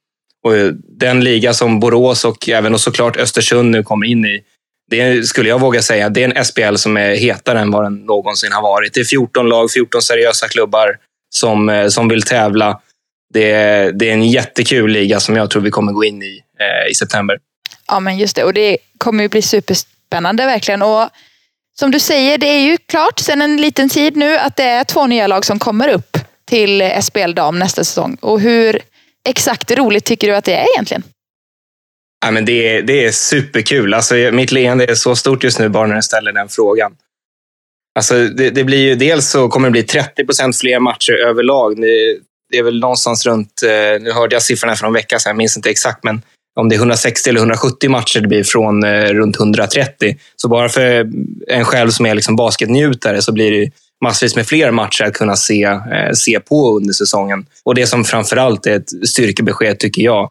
Och 0.43 0.55
eh, 0.55 0.71
den 0.99 1.23
liga 1.23 1.53
som 1.53 1.79
Borås 1.79 2.25
och 2.25 2.49
även 2.49 2.73
och 2.73 2.81
såklart 2.81 3.17
Östersund 3.17 3.71
nu 3.71 3.83
kommer 3.83 4.07
in 4.07 4.25
i 4.25 4.43
det 4.91 5.27
skulle 5.27 5.49
jag 5.49 5.59
våga 5.59 5.81
säga, 5.81 6.09
det 6.09 6.23
är 6.23 6.37
en 6.37 6.45
SPL 6.45 6.75
som 6.75 6.97
är 6.97 7.15
hetare 7.15 7.59
än 7.59 7.71
vad 7.71 7.83
den 7.83 7.95
någonsin 7.95 8.51
har 8.51 8.61
varit. 8.61 8.93
Det 8.93 8.99
är 8.99 9.05
14 9.05 9.49
lag, 9.49 9.71
14 9.71 10.01
seriösa 10.01 10.47
klubbar 10.47 10.97
som, 11.35 11.69
eh, 11.69 11.87
som 11.87 12.07
vill 12.07 12.21
tävla. 12.21 12.81
Det 13.33 13.51
är, 13.51 13.91
det 13.91 14.09
är 14.09 14.13
en 14.13 14.29
jättekul 14.29 14.91
liga 14.91 15.19
som 15.19 15.35
jag 15.35 15.49
tror 15.49 15.61
vi 15.61 15.71
kommer 15.71 15.91
gå 15.91 16.03
in 16.03 16.23
i 16.23 16.41
eh, 16.59 16.91
i 16.91 16.95
september. 16.95 17.39
Ja, 17.87 17.99
men 17.99 18.17
just 18.17 18.35
det. 18.35 18.43
Och 18.43 18.53
det 18.53 18.77
kommer 18.97 19.23
ju 19.23 19.29
bli 19.29 19.41
superspännande 19.41 20.45
verkligen. 20.45 20.81
Och 20.81 21.09
som 21.79 21.91
du 21.91 21.99
säger, 21.99 22.37
det 22.37 22.47
är 22.47 22.59
ju 22.59 22.77
klart 22.77 23.19
sedan 23.19 23.41
en 23.41 23.57
liten 23.57 23.89
tid 23.89 24.17
nu 24.17 24.37
att 24.37 24.55
det 24.55 24.63
är 24.63 24.83
två 24.83 25.07
nya 25.07 25.27
lag 25.27 25.45
som 25.45 25.59
kommer 25.59 25.89
upp 25.89 26.17
till 26.45 26.91
SBL 27.01 27.33
dam 27.33 27.59
nästa 27.59 27.83
säsong. 27.83 28.17
Och 28.21 28.39
hur 28.39 28.79
exakt 29.29 29.71
roligt 29.71 30.05
tycker 30.05 30.27
du 30.27 30.35
att 30.35 30.45
det 30.45 30.53
är 30.53 30.67
egentligen? 30.73 31.03
Ja, 32.25 32.31
men 32.31 32.45
det, 32.45 32.77
är, 32.77 32.81
det 32.81 33.05
är 33.05 33.11
superkul. 33.11 33.93
Alltså, 33.93 34.15
mitt 34.15 34.51
leende 34.51 34.85
är 34.85 34.95
så 34.95 35.15
stort 35.15 35.43
just 35.43 35.59
nu 35.59 35.69
bara 35.69 35.87
när 35.87 35.95
jag 35.95 36.03
ställer 36.03 36.31
den 36.31 36.49
frågan. 36.49 36.91
Alltså, 37.95 38.27
det, 38.27 38.49
det 38.49 38.63
blir 38.63 38.77
ju, 38.77 38.95
dels 38.95 39.29
så 39.29 39.49
kommer 39.49 39.67
det 39.67 39.71
bli 39.71 39.83
30 39.83 40.25
procent 40.25 40.57
fler 40.57 40.79
matcher 40.79 41.13
överlag. 41.13 41.81
Det, 41.81 42.17
det, 42.49 42.57
är 42.57 42.63
väl 42.63 42.79
någonstans 42.79 43.25
runt, 43.25 43.63
eh, 43.63 44.01
nu 44.01 44.11
hörde 44.11 44.35
jag 44.35 44.43
siffrorna 44.43 44.75
för 44.75 44.87
en 44.87 44.93
vecka 44.93 45.19
sedan, 45.19 45.29
jag 45.29 45.37
minns 45.37 45.57
inte 45.57 45.69
exakt, 45.69 46.03
men 46.03 46.21
om 46.59 46.69
det 46.69 46.75
är 46.75 46.77
160 46.77 47.29
eller 47.29 47.39
170 47.39 47.89
matcher 47.89 48.19
det 48.19 48.27
blir 48.27 48.43
från 48.43 48.83
eh, 48.83 49.03
runt 49.03 49.39
130. 49.39 50.15
Så 50.35 50.47
bara 50.47 50.69
för 50.69 51.09
en 51.47 51.65
själv 51.65 51.89
som 51.89 52.05
är 52.05 52.15
liksom 52.15 52.35
basketnjutare 52.35 53.21
så 53.21 53.31
blir 53.31 53.51
det 53.51 53.71
massvis 54.03 54.35
med 54.35 54.47
fler 54.47 54.71
matcher 54.71 55.03
att 55.03 55.13
kunna 55.13 55.35
se, 55.35 55.63
eh, 55.63 56.11
se 56.13 56.39
på 56.39 56.77
under 56.77 56.93
säsongen. 56.93 57.45
Och 57.65 57.75
det 57.75 57.87
som 57.87 58.03
framförallt 58.03 58.65
är 58.65 58.75
ett 58.75 59.07
styrkebesked 59.07 59.79
tycker 59.79 60.01
jag, 60.01 60.29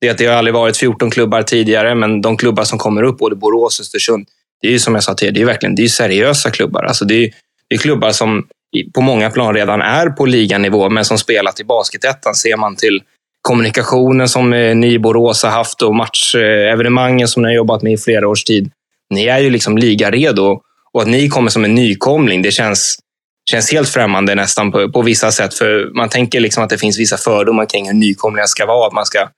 det, 0.00 0.08
är 0.08 0.10
att 0.10 0.18
det 0.18 0.26
har 0.26 0.34
aldrig 0.34 0.54
varit 0.54 0.76
14 0.76 1.10
klubbar 1.10 1.42
tidigare, 1.42 1.94
men 1.94 2.20
de 2.20 2.36
klubbar 2.36 2.64
som 2.64 2.78
kommer 2.78 3.02
upp, 3.02 3.18
både 3.18 3.36
Borås 3.36 3.78
och 3.78 3.82
Östersund, 3.82 4.26
det 4.60 4.68
är 4.68 4.72
ju 4.72 4.78
som 4.78 4.94
jag 4.94 5.04
sa 5.04 5.14
tidigare, 5.14 5.34
det 5.34 5.40
är 5.40 5.46
verkligen 5.46 5.74
det 5.74 5.82
är 5.82 5.88
seriösa 5.88 6.50
klubbar. 6.50 6.84
Alltså 6.84 7.04
det, 7.04 7.14
är, 7.14 7.30
det 7.68 7.74
är 7.74 7.78
klubbar 7.78 8.10
som 8.10 8.46
på 8.94 9.00
många 9.00 9.30
plan 9.30 9.54
redan 9.54 9.82
är 9.82 10.10
på 10.10 10.26
liganivå, 10.26 10.88
men 10.88 11.04
som 11.04 11.18
spelat 11.18 11.60
i 11.60 11.64
basketettan. 11.64 12.34
Ser 12.34 12.56
man 12.56 12.76
till 12.76 13.02
kommunikationen 13.48 14.28
som 14.28 14.52
eh, 14.52 14.76
ni 14.76 14.92
i 14.92 14.98
Borås 14.98 15.42
har 15.42 15.50
haft 15.50 15.82
och 15.82 15.94
matchevenemangen 15.94 17.28
som 17.28 17.42
ni 17.42 17.48
har 17.48 17.54
jobbat 17.54 17.82
med 17.82 17.92
i 17.92 17.96
flera 17.96 18.28
års 18.28 18.44
tid. 18.44 18.70
Ni 19.10 19.24
är 19.24 19.38
ju 19.38 19.50
liksom 19.50 19.78
ligaredo 19.78 20.60
och 20.92 21.02
att 21.02 21.08
ni 21.08 21.28
kommer 21.28 21.50
som 21.50 21.64
en 21.64 21.74
nykomling, 21.74 22.42
det 22.42 22.50
känns, 22.50 22.98
känns 23.50 23.72
helt 23.72 23.88
främmande 23.88 24.34
nästan 24.34 24.72
på, 24.72 24.92
på 24.92 25.02
vissa 25.02 25.32
sätt. 25.32 25.54
För 25.54 25.96
Man 25.96 26.08
tänker 26.08 26.40
liksom 26.40 26.64
att 26.64 26.70
det 26.70 26.78
finns 26.78 26.98
vissa 26.98 27.16
fördomar 27.16 27.66
kring 27.66 27.86
hur 27.86 27.94
nykomlingar 27.94 28.46
ska 28.46 28.66
vara. 28.66 28.86
Att 28.86 28.92
man 28.92 29.06
ska 29.06 29.28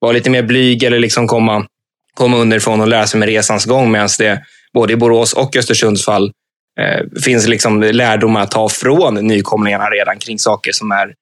vara 0.00 0.12
lite 0.12 0.30
mer 0.30 0.42
blyg 0.42 0.82
eller 0.82 0.98
liksom 0.98 1.26
komma, 1.28 1.66
komma 2.14 2.36
underifrån 2.36 2.80
och 2.80 2.88
lära 2.88 3.06
sig 3.06 3.20
med 3.20 3.28
resans 3.28 3.64
gång. 3.64 3.90
Medan 3.90 4.08
det 4.18 4.42
både 4.74 4.92
i 4.92 4.96
Borås 4.96 5.32
och 5.32 5.56
Östersunds 5.56 6.04
fall 6.04 6.32
eh, 6.80 7.20
finns 7.24 7.46
liksom 7.46 7.82
lärdomar 7.82 8.42
att 8.42 8.50
ta 8.50 8.68
från 8.68 9.14
nykomlingarna 9.14 9.84
redan 9.84 10.18
kring 10.18 10.38
saker 10.38 10.72
som 10.72 10.90
är 10.90 11.14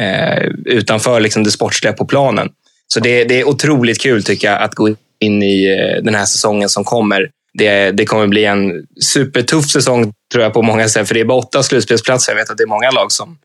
eh, 0.00 0.48
utanför 0.64 1.20
liksom 1.20 1.44
det 1.44 1.50
sportsliga 1.50 1.92
på 1.92 2.04
planen. 2.04 2.48
Så 2.88 3.00
det, 3.00 3.24
det, 3.24 3.40
är 3.40 3.48
otroligt 3.48 4.00
kul 4.00 4.24
tycker 4.24 4.50
jag 4.50 4.62
att 4.62 4.74
gå 4.74 4.88
in 5.20 5.42
i 5.42 5.66
eh, 5.66 6.02
den 6.02 6.14
här 6.14 6.24
säsongen 6.24 6.68
som 6.68 6.84
kommer. 6.84 7.30
Det, 7.58 7.90
det 7.90 8.04
kommer 8.04 8.26
bli 8.26 8.44
en 8.44 8.86
supertuff 9.00 9.70
säsong 9.70 10.12
tror 10.32 10.44
jag 10.44 10.52
på 10.52 10.62
många 10.62 10.88
sätt. 10.88 11.08
För 11.08 11.14
det 11.14 11.20
är 11.20 11.24
bara 11.24 11.38
åtta 11.38 11.62
slutspelsplatser. 11.62 12.32
Jag 12.32 12.36
vet 12.36 12.50
att 12.50 12.56
det 12.56 12.64
är 12.64 12.68
många 12.68 12.90
lag 12.90 13.12
som, 13.12 13.38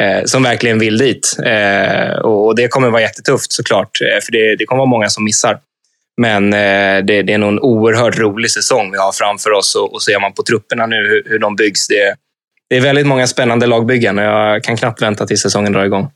eh, 0.00 0.24
som 0.24 0.42
verkligen 0.42 0.78
vill 0.78 0.98
dit. 0.98 1.36
Eh, 1.44 2.18
och, 2.18 2.56
det 2.56 2.68
kommer 2.68 2.90
vara 2.90 3.02
jättetufft 3.02 3.52
såklart. 3.52 4.00
Eh, 4.00 4.24
för 4.24 4.32
det, 4.32 4.56
det 4.56 4.64
kommer 4.64 4.78
vara 4.78 4.90
många 4.90 5.08
som 5.08 5.24
missar. 5.24 5.58
Men 6.20 6.52
eh, 6.52 7.04
det, 7.04 7.22
det, 7.22 7.32
är 7.32 7.38
nog 7.38 7.48
en 7.48 7.60
oerhört 7.60 8.18
rolig 8.18 8.50
säsong 8.50 8.92
vi 8.92 8.98
har 8.98 9.12
framför 9.12 9.50
oss. 9.50 9.74
Och, 9.74 9.94
och 9.94 10.02
ser 10.02 10.20
man 10.20 10.32
på 10.32 10.42
trupperna 10.42 10.86
nu 10.86 10.96
hur, 10.96 11.22
hur 11.26 11.38
de 11.38 11.56
byggs. 11.56 11.88
Det, 11.88 12.14
det 12.70 12.76
är 12.76 12.80
väldigt 12.80 13.06
många 13.06 13.26
spännande 13.26 13.66
lagbyggen 13.66 14.18
och 14.18 14.24
jag 14.24 14.64
kan 14.64 14.76
knappt 14.76 15.02
vänta 15.02 15.26
tills 15.26 15.40
säsongen 15.42 15.72
drar 15.72 15.84
igång. 15.84 16.08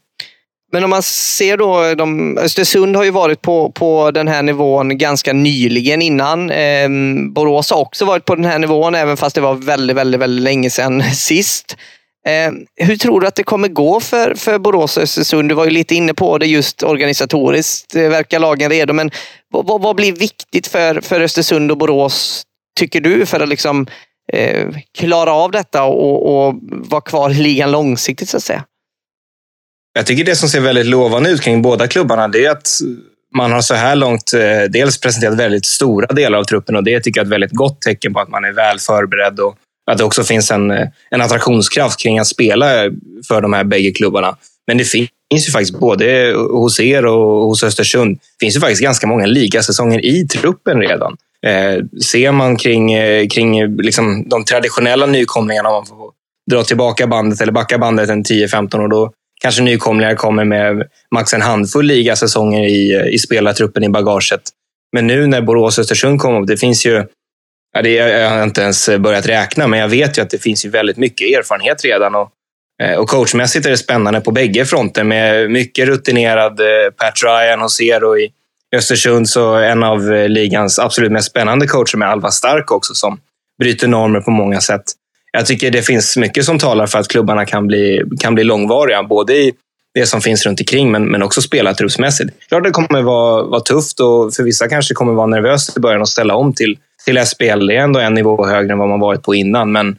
Men 0.72 0.84
om 0.84 0.90
man 0.90 1.02
ser 1.02 1.56
då, 1.56 1.94
de, 1.94 2.38
Östersund 2.38 2.96
har 2.96 3.04
ju 3.04 3.10
varit 3.10 3.42
på, 3.42 3.70
på 3.70 4.10
den 4.10 4.28
här 4.28 4.42
nivån 4.42 4.98
ganska 4.98 5.32
nyligen 5.32 6.02
innan. 6.02 6.50
Ehm, 6.50 7.32
Borås 7.32 7.70
har 7.70 7.78
också 7.78 8.04
varit 8.04 8.24
på 8.24 8.34
den 8.34 8.44
här 8.44 8.58
nivån, 8.58 8.94
även 8.94 9.16
fast 9.16 9.34
det 9.34 9.40
var 9.40 9.54
väldigt, 9.54 9.96
väldigt, 9.96 10.20
väldigt 10.20 10.42
länge 10.42 10.70
sedan 10.70 11.02
sist. 11.14 11.76
Ehm, 12.26 12.66
hur 12.76 12.96
tror 12.96 13.20
du 13.20 13.26
att 13.26 13.34
det 13.34 13.42
kommer 13.42 13.68
gå 13.68 14.00
för, 14.00 14.34
för 14.34 14.58
Borås 14.58 14.96
och 14.96 15.02
Östersund? 15.02 15.48
Du 15.48 15.54
var 15.54 15.64
ju 15.64 15.70
lite 15.70 15.94
inne 15.94 16.14
på 16.14 16.38
det 16.38 16.46
just 16.46 16.82
organisatoriskt. 16.82 17.92
Det 17.92 18.08
verkar 18.08 18.38
lagen 18.38 18.70
redo, 18.70 18.92
men 18.92 19.10
vad, 19.50 19.82
vad 19.82 19.96
blir 19.96 20.12
viktigt 20.12 20.66
för, 20.66 21.00
för 21.00 21.20
Östersund 21.20 21.70
och 21.70 21.78
Borås, 21.78 22.42
tycker 22.78 23.00
du, 23.00 23.26
för 23.26 23.40
att 23.40 23.48
liksom, 23.48 23.86
Eh, 24.32 24.68
klara 24.98 25.32
av 25.32 25.50
detta 25.50 25.84
och, 25.84 26.46
och 26.46 26.54
vara 26.70 27.00
kvar 27.00 27.30
i 27.30 27.34
ligan 27.34 27.70
långsiktigt, 27.70 28.28
så 28.28 28.36
att 28.36 28.42
säga? 28.42 28.64
Jag 29.92 30.06
tycker 30.06 30.24
det 30.24 30.36
som 30.36 30.48
ser 30.48 30.60
väldigt 30.60 30.86
lovande 30.86 31.30
ut 31.30 31.40
kring 31.40 31.62
båda 31.62 31.88
klubbarna 31.88 32.28
det 32.28 32.44
är 32.44 32.50
att 32.50 32.68
man 33.36 33.52
har 33.52 33.60
så 33.60 33.74
här 33.74 33.96
långt 33.96 34.32
eh, 34.34 34.70
dels 34.70 35.00
presenterat 35.00 35.38
väldigt 35.38 35.66
stora 35.66 36.06
delar 36.06 36.38
av 36.38 36.44
truppen 36.44 36.76
och 36.76 36.84
det 36.84 37.00
tycker 37.00 37.20
jag 37.20 37.24
är 37.24 37.26
ett 37.26 37.32
väldigt 37.32 37.50
gott 37.50 37.80
tecken 37.80 38.12
på 38.12 38.20
att 38.20 38.28
man 38.28 38.44
är 38.44 38.52
väl 38.52 38.78
förberedd 38.78 39.40
och 39.40 39.56
att 39.90 39.98
det 39.98 40.04
också 40.04 40.24
finns 40.24 40.50
en, 40.50 40.70
eh, 40.70 40.88
en 41.10 41.20
attraktionskraft 41.20 42.00
kring 42.00 42.18
att 42.18 42.26
spela 42.26 42.66
för 43.28 43.40
de 43.40 43.52
här 43.52 43.64
bägge 43.64 43.90
klubbarna. 43.90 44.36
Men 44.66 44.78
det 44.78 44.84
finns 44.84 45.08
ju 45.48 45.52
faktiskt 45.52 45.78
både 45.78 46.34
hos 46.50 46.80
er 46.80 47.06
och 47.06 47.46
hos 47.46 47.62
Östersund 47.62 48.18
finns 48.40 48.56
ju 48.56 48.60
faktiskt 48.60 48.82
ganska 48.82 49.06
många 49.06 49.26
ligasäsonger 49.26 50.04
i 50.04 50.26
truppen 50.28 50.80
redan. 50.80 51.16
Eh, 51.46 51.84
ser 52.02 52.32
man 52.32 52.56
kring, 52.56 52.92
eh, 52.92 53.26
kring 53.28 53.58
eh, 53.58 53.68
liksom 53.68 54.28
de 54.28 54.44
traditionella 54.44 55.06
nykomlingarna, 55.06 55.68
om 55.68 55.74
man 55.74 55.86
får 55.86 56.10
dra 56.50 56.64
tillbaka 56.64 57.06
bandet 57.06 57.40
eller 57.40 57.52
backa 57.52 57.78
bandet 57.78 58.10
en 58.10 58.24
10-15 58.24 58.80
år, 58.80 58.88
då 58.88 59.12
kanske 59.40 59.62
nykomlingar 59.62 60.14
kommer 60.14 60.44
med 60.44 60.88
max 61.14 61.34
en 61.34 61.42
handfull 61.42 61.86
ligasäsonger 61.86 62.66
i, 62.66 62.94
eh, 62.94 63.06
i 63.06 63.18
spelartruppen 63.18 63.84
i 63.84 63.88
bagaget. 63.88 64.40
Men 64.92 65.06
nu 65.06 65.26
när 65.26 65.40
Borås 65.40 65.78
och 65.78 65.82
Östersund 65.82 66.20
kom 66.20 66.42
upp, 66.42 66.46
det 66.46 66.56
finns 66.56 66.86
ju 66.86 67.04
Ja, 67.76 67.82
det, 67.82 67.90
jag 67.90 68.30
har 68.30 68.42
inte 68.42 68.60
ens 68.60 68.88
börjat 68.98 69.26
räkna, 69.26 69.66
men 69.66 69.80
jag 69.80 69.88
vet 69.88 70.18
ju 70.18 70.22
att 70.22 70.30
det 70.30 70.38
finns 70.38 70.64
ju 70.64 70.68
väldigt 70.68 70.96
mycket 70.96 71.38
erfarenhet 71.38 71.84
redan. 71.84 72.14
Och, 72.14 72.30
eh, 72.82 72.94
och 72.94 73.08
coachmässigt 73.08 73.66
är 73.66 73.70
det 73.70 73.76
spännande 73.76 74.20
på 74.20 74.30
bägge 74.30 74.64
fronter 74.64 75.04
med 75.04 75.50
mycket 75.50 75.88
rutinerad 75.88 76.60
Pat 76.96 77.22
Ryan 77.24 77.60
hos 77.60 77.80
er 77.80 78.18
i 78.18 78.30
Östersund 78.74 79.28
så 79.28 79.54
en 79.54 79.82
av 79.82 80.12
eh, 80.12 80.28
ligans 80.28 80.78
absolut 80.78 81.12
mest 81.12 81.30
spännande 81.30 81.66
coacher 81.66 81.96
med 81.96 82.08
Alva 82.08 82.30
Stark 82.30 82.70
också 82.70 82.94
som 82.94 83.18
bryter 83.58 83.88
normer 83.88 84.20
på 84.20 84.30
många 84.30 84.60
sätt 84.60 84.84
jag 85.36 85.46
tycker 85.46 85.70
det 85.70 85.82
finns 85.82 86.16
mycket 86.16 86.44
som 86.44 86.58
talar 86.58 86.86
för 86.86 86.98
att 86.98 87.08
klubbarna 87.08 87.46
kan 87.46 87.66
bli, 87.66 88.02
kan 88.20 88.34
bli 88.34 88.44
långvariga. 88.44 89.02
Både 89.02 89.34
i 89.34 89.52
det 89.94 90.06
som 90.06 90.20
finns 90.20 90.46
runt 90.46 90.60
omkring 90.60 90.90
men, 90.90 91.04
men 91.04 91.22
också 91.22 91.42
spelartruppsmässigt. 91.42 92.48
Klart 92.48 92.64
det 92.64 92.70
kommer 92.70 93.02
vara, 93.02 93.42
vara 93.42 93.60
tufft 93.60 94.00
och 94.00 94.34
för 94.34 94.42
vissa 94.42 94.68
kanske 94.68 94.94
kommer 94.94 95.12
vara 95.12 95.26
nervöst 95.26 95.76
i 95.76 95.80
början 95.80 96.02
att 96.02 96.08
ställa 96.08 96.34
om 96.34 96.52
till, 96.52 96.78
till 97.04 97.26
SPL. 97.26 97.66
Det 97.66 97.76
är 97.76 97.80
ändå 97.80 98.00
en 98.00 98.14
nivå 98.14 98.46
högre 98.46 98.72
än 98.72 98.78
vad 98.78 98.88
man 98.88 99.00
varit 99.00 99.22
på 99.22 99.34
innan. 99.34 99.72
Men 99.72 99.98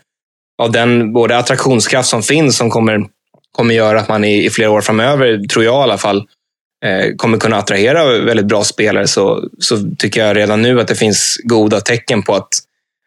av 0.64 0.72
den 0.72 1.14
både 1.14 1.38
attraktionskraft 1.38 2.10
som 2.10 2.24
finns 2.24 2.58
som 2.58 2.70
kommer, 2.70 3.06
kommer 3.52 3.74
göra 3.74 4.00
att 4.00 4.10
man 4.10 4.24
i, 4.24 4.46
i 4.46 4.50
flera 4.50 4.72
år 4.72 4.82
framöver, 4.82 5.48
tror 5.48 5.66
jag 5.66 5.82
i 5.82 5.84
alla 5.84 5.98
fall, 5.98 6.28
Eh, 6.86 7.16
kommer 7.18 7.38
kunna 7.38 7.58
attrahera 7.58 8.20
väldigt 8.20 8.46
bra 8.46 8.64
spelare 8.64 9.08
så, 9.08 9.50
så 9.60 9.78
tycker 9.98 10.26
jag 10.26 10.38
redan 10.38 10.62
nu 10.62 10.82
att 10.82 10.88
det 10.88 10.96
finns 10.96 11.38
goda 11.44 11.82
tecken 11.82 12.24
på 12.24 12.36
att 12.36 12.50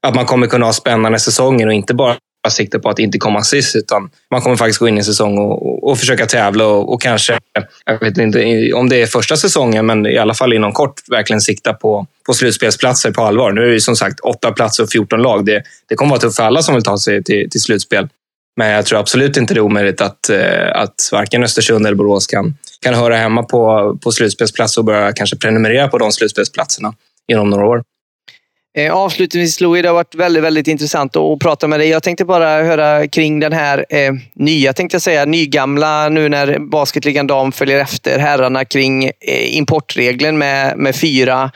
att 0.02 0.14
man 0.14 0.26
kommer 0.26 0.46
kunna 0.46 0.66
ha 0.66 0.72
spännande 0.72 1.18
säsonger 1.18 1.66
och 1.66 1.72
inte 1.72 1.94
bara 1.94 2.16
sikta 2.50 2.78
på 2.78 2.88
att 2.88 2.98
inte 2.98 3.18
komma 3.18 3.42
sist, 3.42 3.76
utan 3.76 4.10
man 4.30 4.40
kommer 4.40 4.56
faktiskt 4.56 4.78
gå 4.78 4.88
in 4.88 4.94
i 4.94 4.98
en 4.98 5.04
säsong 5.04 5.38
och, 5.38 5.66
och, 5.66 5.90
och 5.90 5.98
försöka 5.98 6.26
tävla 6.26 6.66
och, 6.66 6.92
och, 6.92 7.02
kanske, 7.02 7.38
jag 7.84 8.00
vet 8.00 8.18
inte 8.18 8.72
om 8.72 8.88
det 8.88 9.02
är 9.02 9.06
första 9.06 9.36
säsongen, 9.36 9.86
men 9.86 10.06
i 10.06 10.18
alla 10.18 10.34
fall 10.34 10.52
inom 10.52 10.72
kort 10.72 10.94
verkligen 11.08 11.40
sikta 11.40 11.72
på, 11.72 12.06
på 12.26 12.34
slutspelsplatser 12.34 13.10
på 13.10 13.22
allvar. 13.22 13.52
Nu 13.52 13.60
är 13.60 13.72
det 13.72 13.80
som 13.80 13.96
sagt 13.96 14.20
åtta 14.20 14.52
platser 14.52 14.82
och 14.82 14.90
14 14.90 15.22
lag. 15.22 15.44
Det, 15.46 15.62
det 15.88 15.94
kommer 15.94 16.10
vara 16.10 16.20
tufft 16.20 16.36
för 16.36 16.42
alla 16.42 16.62
som 16.62 16.74
vill 16.74 16.84
ta 16.84 16.98
sig 16.98 17.24
till, 17.24 17.50
till 17.50 17.60
slutspel. 17.60 18.08
Men 18.56 18.70
jag 18.70 18.86
tror 18.86 18.98
absolut 18.98 19.36
inte 19.36 19.54
det 19.54 19.58
är 19.58 19.62
omöjligt 19.62 20.00
att, 20.00 20.30
eh, 20.30 20.70
att 20.74 21.08
varken 21.12 21.44
Östersund 21.44 21.86
eller 21.86 21.96
Borås 21.96 22.26
kan, 22.26 22.54
kan 22.80 22.94
höra 22.94 23.16
hemma 23.16 23.42
på, 23.42 23.96
på 24.02 24.12
slutspelsplats 24.12 24.78
och 24.78 24.84
börja 24.84 25.12
kanske 25.12 25.36
prenumerera 25.36 25.88
på 25.88 25.98
de 25.98 26.12
slutspelsplatserna 26.12 26.94
inom 27.28 27.50
några 27.50 27.66
år. 27.66 27.82
Eh, 28.78 28.92
avslutningsvis 28.92 29.60
Louis, 29.60 29.82
det 29.82 29.88
har 29.88 29.94
varit 29.94 30.14
väldigt, 30.14 30.42
väldigt 30.42 30.68
intressant 30.68 31.16
att 31.16 31.38
prata 31.38 31.68
med 31.68 31.80
dig. 31.80 31.88
Jag 31.88 32.02
tänkte 32.02 32.24
bara 32.24 32.62
höra 32.62 33.08
kring 33.08 33.40
den 33.40 33.52
här 33.52 33.86
eh, 33.88 34.12
nya, 34.34 34.72
tänkte 34.72 34.94
jag 34.94 35.02
säga, 35.02 35.24
nygamla 35.24 36.08
nu 36.08 36.28
när 36.28 36.58
basketligan 36.58 37.26
dam 37.26 37.52
följer 37.52 37.78
efter 37.78 38.18
herrarna 38.18 38.64
kring 38.64 39.04
eh, 39.04 39.56
importregeln 39.56 40.38
med, 40.38 40.78
med 40.78 40.96
fyra, 40.96 41.50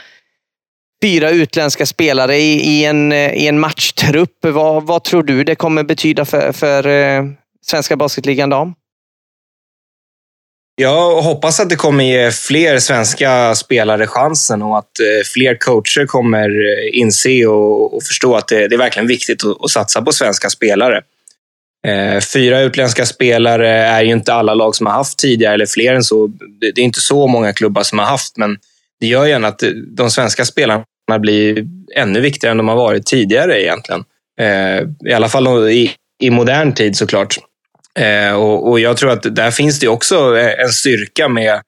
fyra 1.02 1.30
utländska 1.30 1.86
spelare 1.86 2.36
i, 2.36 2.60
i, 2.60 2.84
en, 2.84 3.12
i 3.12 3.46
en 3.46 3.60
matchtrupp. 3.60 4.38
Vad, 4.40 4.86
vad 4.86 5.04
tror 5.04 5.22
du 5.22 5.44
det 5.44 5.54
kommer 5.54 5.82
betyda 5.82 6.24
för, 6.24 6.52
för 6.52 6.86
eh, 6.86 7.24
svenska 7.66 7.96
basketligan 7.96 8.50
dam? 8.50 8.74
Jag 10.74 11.22
hoppas 11.22 11.60
att 11.60 11.70
det 11.70 11.76
kommer 11.76 12.04
ge 12.04 12.30
fler 12.30 12.78
svenska 12.78 13.54
spelare 13.54 14.06
chansen 14.06 14.62
och 14.62 14.78
att 14.78 15.00
eh, 15.00 15.24
fler 15.32 15.54
coacher 15.54 16.06
kommer 16.06 16.48
eh, 16.48 17.00
inse 17.00 17.46
och, 17.46 18.02
förstå 18.02 18.36
att 18.36 18.48
det, 18.48 18.64
är 18.64 18.78
verkligen 18.78 19.08
viktigt 19.08 19.42
att, 19.44 19.70
satsa 19.70 20.02
på 20.02 20.12
svenska 20.12 20.50
spelare. 20.50 21.02
Eh, 21.86 22.20
fyra 22.20 22.60
utländska 22.60 23.06
spelare 23.06 23.68
är 23.68 24.02
ju 24.02 24.12
inte 24.12 24.34
alla 24.34 24.54
lag 24.54 24.74
som 24.76 24.86
har 24.86 24.94
haft 24.94 25.18
tidigare, 25.18 25.54
eller 25.54 25.66
fler 25.66 25.94
än 25.94 26.04
så. 26.04 26.30
Det 26.60 26.80
är 26.80 26.84
inte 26.84 27.00
så 27.00 27.26
många 27.26 27.52
klubbar 27.52 27.82
som 27.82 27.98
har 27.98 28.06
haft, 28.06 28.36
men 28.36 28.58
det 29.00 29.06
gör 29.06 29.26
ju 29.26 29.46
att 29.46 29.62
eh, 29.62 29.68
de 29.70 30.10
svenska 30.10 30.44
spelarna 30.44 30.84
blir 31.18 31.66
ännu 31.96 32.20
viktigare 32.20 32.50
än 32.50 32.56
de 32.56 32.68
har 32.68 32.76
varit 32.76 33.06
tidigare 33.06 33.62
egentligen. 33.62 34.04
I 35.08 35.12
alla 35.12 35.28
fall 35.28 35.70
i, 35.70 35.92
i 36.22 36.30
modern 36.30 36.74
tid 36.74 36.96
såklart. 36.96 37.38
Eh, 37.98 38.34
och, 38.34 38.68
och, 38.70 38.80
jag 38.80 38.96
tror 38.96 39.10
att 39.10 39.36
där 39.36 39.50
finns 39.50 39.80
det 39.80 39.88
också 39.88 40.38
eh, 40.38 40.64
en 40.64 40.68
styrka 40.68 41.28
med 41.28 41.60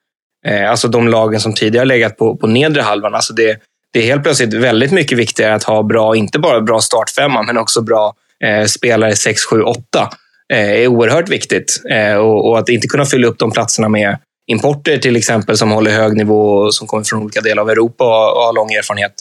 eh, 0.46 0.70
alltså 0.70 0.88
de 0.88 1.08
lagen 1.08 1.40
som 1.40 1.54
tidigare 1.54 1.84
legat 1.84 2.16
på, 2.16 2.36
på 2.36 2.46
nedre 2.46 2.82
halvan. 2.82 3.14
Alltså 3.14 3.32
det, 3.32 3.58
det 3.92 3.98
är 3.98 4.06
helt 4.06 4.22
plötsligt 4.22 4.54
väldigt 4.54 4.92
mycket 4.92 5.18
viktigare 5.18 5.54
att 5.54 5.64
ha 5.64 5.82
bra, 5.82 6.16
inte 6.16 6.38
bara 6.38 6.60
bra 6.60 6.80
startfemma, 6.80 7.42
men 7.42 7.58
också 7.58 7.82
bra 7.82 8.14
eh, 8.44 8.64
spelare 8.64 9.16
6, 9.16 9.44
7, 9.44 9.62
8. 9.62 10.10
är 10.48 10.86
oerhört 10.86 11.28
viktigt. 11.28 11.80
Eh, 11.90 12.14
och, 12.14 12.48
och, 12.48 12.58
att 12.58 12.68
inte 12.68 12.86
kunna 12.86 13.04
fylla 13.04 13.26
upp 13.26 13.38
de 13.38 13.50
platserna 13.50 13.88
med 13.88 14.18
importer 14.46 14.98
till 14.98 15.16
exempel 15.16 15.56
som 15.56 15.70
håller 15.70 15.90
hög 15.90 16.16
nivå 16.16 16.56
och 16.56 16.74
som 16.74 16.86
kommer 16.86 17.04
från 17.04 17.22
olika 17.22 17.40
delar 17.40 17.62
av 17.62 17.70
Europa 17.70 18.04
och, 18.04 18.36
och 18.36 18.42
har 18.42 18.52
lång 18.52 18.72
erfarenhet. 18.72 19.12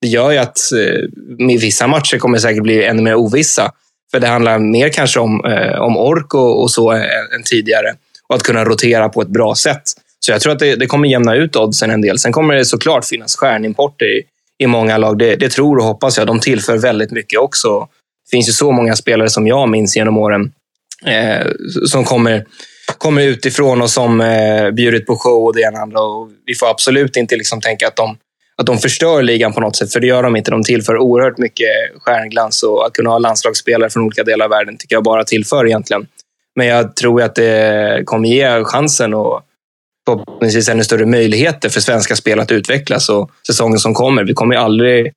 Det 0.00 0.08
gör 0.08 0.30
ju 0.30 0.38
att 0.38 0.58
eh, 0.72 1.58
vissa 1.58 1.86
matcher 1.86 2.18
kommer 2.18 2.38
säkert 2.38 2.62
bli 2.62 2.84
ännu 2.84 3.02
mer 3.02 3.14
ovissa. 3.14 3.72
För 4.10 4.20
det 4.20 4.26
handlar 4.26 4.58
mer 4.58 4.88
kanske 4.88 5.20
om, 5.20 5.44
eh, 5.44 5.80
om 5.80 5.96
ork 5.96 6.34
och, 6.34 6.62
och 6.62 6.70
så 6.70 6.90
än, 6.90 7.02
än, 7.34 7.42
tidigare. 7.44 7.94
Och 8.28 8.34
att 8.34 8.42
kunna 8.42 8.64
rotera 8.64 9.08
på 9.08 9.22
ett 9.22 9.28
bra 9.28 9.54
sätt. 9.54 9.82
Så 10.20 10.32
jag 10.32 10.40
tror 10.40 10.52
att 10.52 10.58
det, 10.58 10.76
det 10.76 10.86
kommer 10.86 11.08
jämna 11.08 11.34
ut 11.34 11.56
oddsen 11.56 11.90
en 11.90 12.00
del. 12.00 12.18
Sen 12.18 12.32
kommer 12.32 12.54
det 12.54 12.64
såklart 12.64 13.04
finnas 13.04 13.36
stjärnimporter 13.36 14.06
i, 14.06 14.22
i 14.58 14.66
många 14.66 14.98
lag. 14.98 15.18
Det, 15.18 15.36
det 15.36 15.48
tror 15.48 15.78
och 15.78 15.84
hoppas 15.84 16.18
jag. 16.18 16.26
De 16.26 16.40
tillför 16.40 16.78
väldigt 16.78 17.10
mycket 17.10 17.38
också. 17.38 17.80
Det 18.24 18.36
finns 18.36 18.48
ju 18.48 18.52
så 18.52 18.72
många 18.72 18.96
spelare 18.96 19.28
som 19.28 19.46
jag 19.46 19.68
minns 19.68 19.96
genom 19.96 20.18
åren 20.18 20.52
eh, 21.06 21.46
som 21.86 22.04
kommer, 22.04 22.46
kommer 22.98 23.22
utifrån 23.22 23.82
och 23.82 23.90
som 23.90 24.20
eh, 24.20 24.70
bjudit 24.70 25.06
på 25.06 25.16
show 25.16 25.44
och 25.44 25.54
det 25.54 25.62
ena 25.62 25.76
och 25.78 25.82
andra. 25.82 26.00
Och 26.00 26.30
vi 26.46 26.54
får 26.54 26.70
absolut 26.70 27.16
inte 27.16 27.36
liksom 27.36 27.60
tänka 27.60 27.88
att 27.88 27.96
de 27.96 28.16
att 28.60 28.66
de 28.66 28.78
förstör 28.78 29.22
ligan 29.22 29.52
på 29.52 29.60
något 29.60 29.76
sätt, 29.76 29.92
för 29.92 30.00
det 30.00 30.06
gör 30.06 30.22
de 30.22 30.36
inte. 30.36 30.50
De 30.50 30.62
tillför 30.62 30.98
oerhört 30.98 31.38
mycket 31.38 31.68
stjärnglans 31.98 32.62
och 32.62 32.86
att 32.86 32.92
kunna 32.92 33.10
ha 33.10 33.18
landslagsspelare 33.18 33.90
från 33.90 34.02
olika 34.02 34.24
delar 34.24 34.44
av 34.44 34.50
världen 34.50 34.76
tycker 34.78 34.96
jag 34.96 35.04
bara 35.04 35.24
tillför 35.24 35.66
egentligen. 35.66 36.06
Men 36.56 36.66
jag 36.66 36.96
tror 36.96 37.22
att 37.22 37.34
det 37.34 38.02
kommer 38.04 38.28
ge 38.28 38.64
chansen 38.64 39.14
och 39.14 39.42
förhoppningsvis 40.06 40.68
ännu 40.68 40.84
större 40.84 41.06
möjligheter 41.06 41.68
för 41.68 41.80
svenska 41.80 42.16
spel 42.16 42.40
att 42.40 42.52
utvecklas. 42.52 43.08
Och 43.08 43.30
säsongen 43.46 43.78
som 43.78 43.94
kommer, 43.94 44.24
vi 44.24 44.34
kommer 44.34 44.56
aldrig 44.56 45.12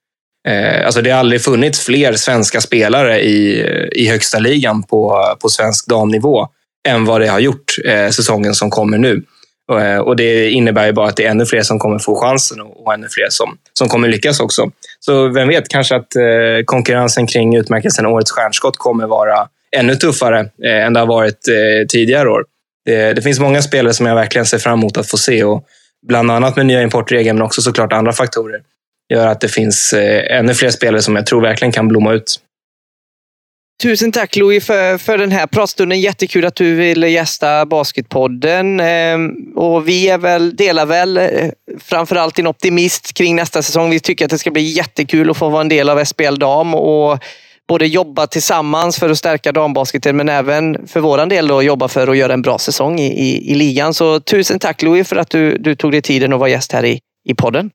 Eh, 0.48 0.86
alltså 0.86 1.02
det 1.02 1.10
har 1.10 1.20
aldrig 1.20 1.42
funnits 1.42 1.86
fler 1.86 2.14
svenska 2.14 2.62
spelare 2.62 3.22
i, 3.22 3.62
i 3.92 4.08
högsta 4.08 4.40
ligan 4.40 4.84
på, 4.84 5.26
på 5.42 5.50
svensk 5.50 5.88
damnivå 5.88 6.48
än 6.88 7.06
vad 7.06 7.22
det 7.22 7.28
har 7.28 7.40
gjort 7.40 7.76
eh, 7.86 8.10
säsongen 8.10 8.56
som 8.56 8.70
kommer 8.70 8.98
nu. 8.98 9.24
Eh, 9.72 9.98
och, 9.98 10.16
Det 10.16 10.50
innebär 10.50 10.86
ju 10.86 10.92
bara 10.92 11.08
att 11.08 11.16
det 11.16 11.26
är 11.26 11.30
ännu 11.30 11.46
fler 11.46 11.62
som 11.62 11.80
kommer 11.80 12.00
få 12.00 12.16
chansen 12.16 12.62
och, 12.62 12.94
ännu 12.94 13.08
fler 13.10 13.28
som, 13.30 13.58
som 13.74 13.88
kommer 13.88 14.08
lyckas 14.08 14.40
också. 14.40 14.72
Så 15.00 15.28
vem 15.28 15.48
vet, 15.48 15.70
kanske 15.70 15.96
att 15.96 16.16
eh, 16.16 16.64
konkurrensen 16.66 17.28
kring 17.28 17.56
utmärkelsen 17.56 18.06
Årets 18.06 18.32
stjärnskott 18.32 18.78
kommer 18.78 19.08
vara 19.08 19.48
ännu 19.78 19.96
tuffare 19.96 20.40
eh, 20.40 20.86
än 20.86 20.94
det 20.94 21.00
har 21.00 21.08
varit 21.08 21.42
tidigare 21.90 22.30
år. 22.30 22.46
Det, 22.86 23.14
det, 23.14 23.22
finns 23.22 23.40
många 23.40 23.62
spelare 23.62 23.94
som 23.94 24.06
jag 24.06 24.16
verkligen 24.16 24.46
ser 24.46 24.58
fram 24.58 24.80
emot 24.80 24.98
att 24.98 25.10
få 25.10 25.18
se. 25.18 25.44
Och 25.44 25.64
bland 26.08 26.32
annat 26.32 26.56
med 26.56 26.66
nya 26.66 26.82
importregeln, 26.82 27.38
men 27.38 27.46
också 27.46 27.62
såklart 27.62 27.94
andra 27.94 28.14
faktorer 28.14 28.62
gör 29.14 29.28
att 29.28 29.42
det 29.42 29.48
finns 29.48 29.94
ännu 30.30 30.54
fler 30.54 30.70
spelare 30.70 31.02
som 31.02 31.16
jag 31.16 31.26
tror 31.26 31.42
verkligen 31.42 31.72
kan 31.72 31.88
blomma 31.88 32.14
ut. 32.14 32.40
Tusen 33.82 34.12
tack 34.12 34.36
Louis 34.36 34.66
för, 34.66 34.98
för 34.98 35.18
den 35.18 35.32
här 35.32 35.48
pratstunden. 35.48 36.02
Jättekul 36.02 36.46
att 36.46 36.56
du 36.56 36.76
ville 36.76 37.10
gästa 37.10 37.66
Basketpodden. 37.66 38.80
Ehm, 38.80 39.32
och 39.56 39.88
vi 39.88 40.10
är 40.10 40.18
väl, 40.18 40.56
delar 40.56 40.86
väl 40.86 41.18
eh, 41.18 41.30
framförallt 41.80 42.40
en 42.40 42.48
optimist 42.48 43.14
kring 43.14 43.36
nästa 43.36 43.62
säsong. 43.62 43.90
Vi 43.90 44.00
tycker 44.00 44.26
att 44.26 44.32
det 44.32 44.38
ska 44.38 44.52
bli 44.52 44.62
jättekul 44.62 45.30
att 45.30 45.38
få 45.38 45.50
vara 45.50 45.62
en 45.62 45.70
del 45.70 45.90
av 45.90 46.06
SPL 46.06 46.36
Dam 46.36 46.76
och 46.76 47.20
både 47.68 47.88
jobba 47.88 48.28
tillsammans 48.28 49.00
för 49.00 49.10
att 49.10 49.18
stärka 49.18 49.52
dambasketen 49.52 50.18
men 50.18 50.30
även 50.30 50.88
för 50.88 51.00
våran 51.00 51.30
del 51.30 51.48
då 51.48 51.64
jobba 51.64 51.88
för 51.88 52.08
att 52.08 52.18
göra 52.18 52.34
en 52.34 52.42
bra 52.42 52.58
säsong 52.58 53.00
i, 53.00 53.08
i, 53.08 53.52
i 53.52 53.56
ligan. 53.56 53.94
Så 53.94 54.20
tusen 54.20 54.60
tack 54.60 54.82
Louis 54.82 55.08
för 55.08 55.16
att 55.16 55.30
du, 55.30 55.58
du 55.58 55.76
tog 55.76 55.92
dig 55.92 56.02
tiden 56.02 56.34
att 56.34 56.40
vara 56.40 56.50
gäst 56.50 56.72
här 56.72 56.86
i, 56.86 57.00
i 57.30 57.36
podden. 57.36 57.70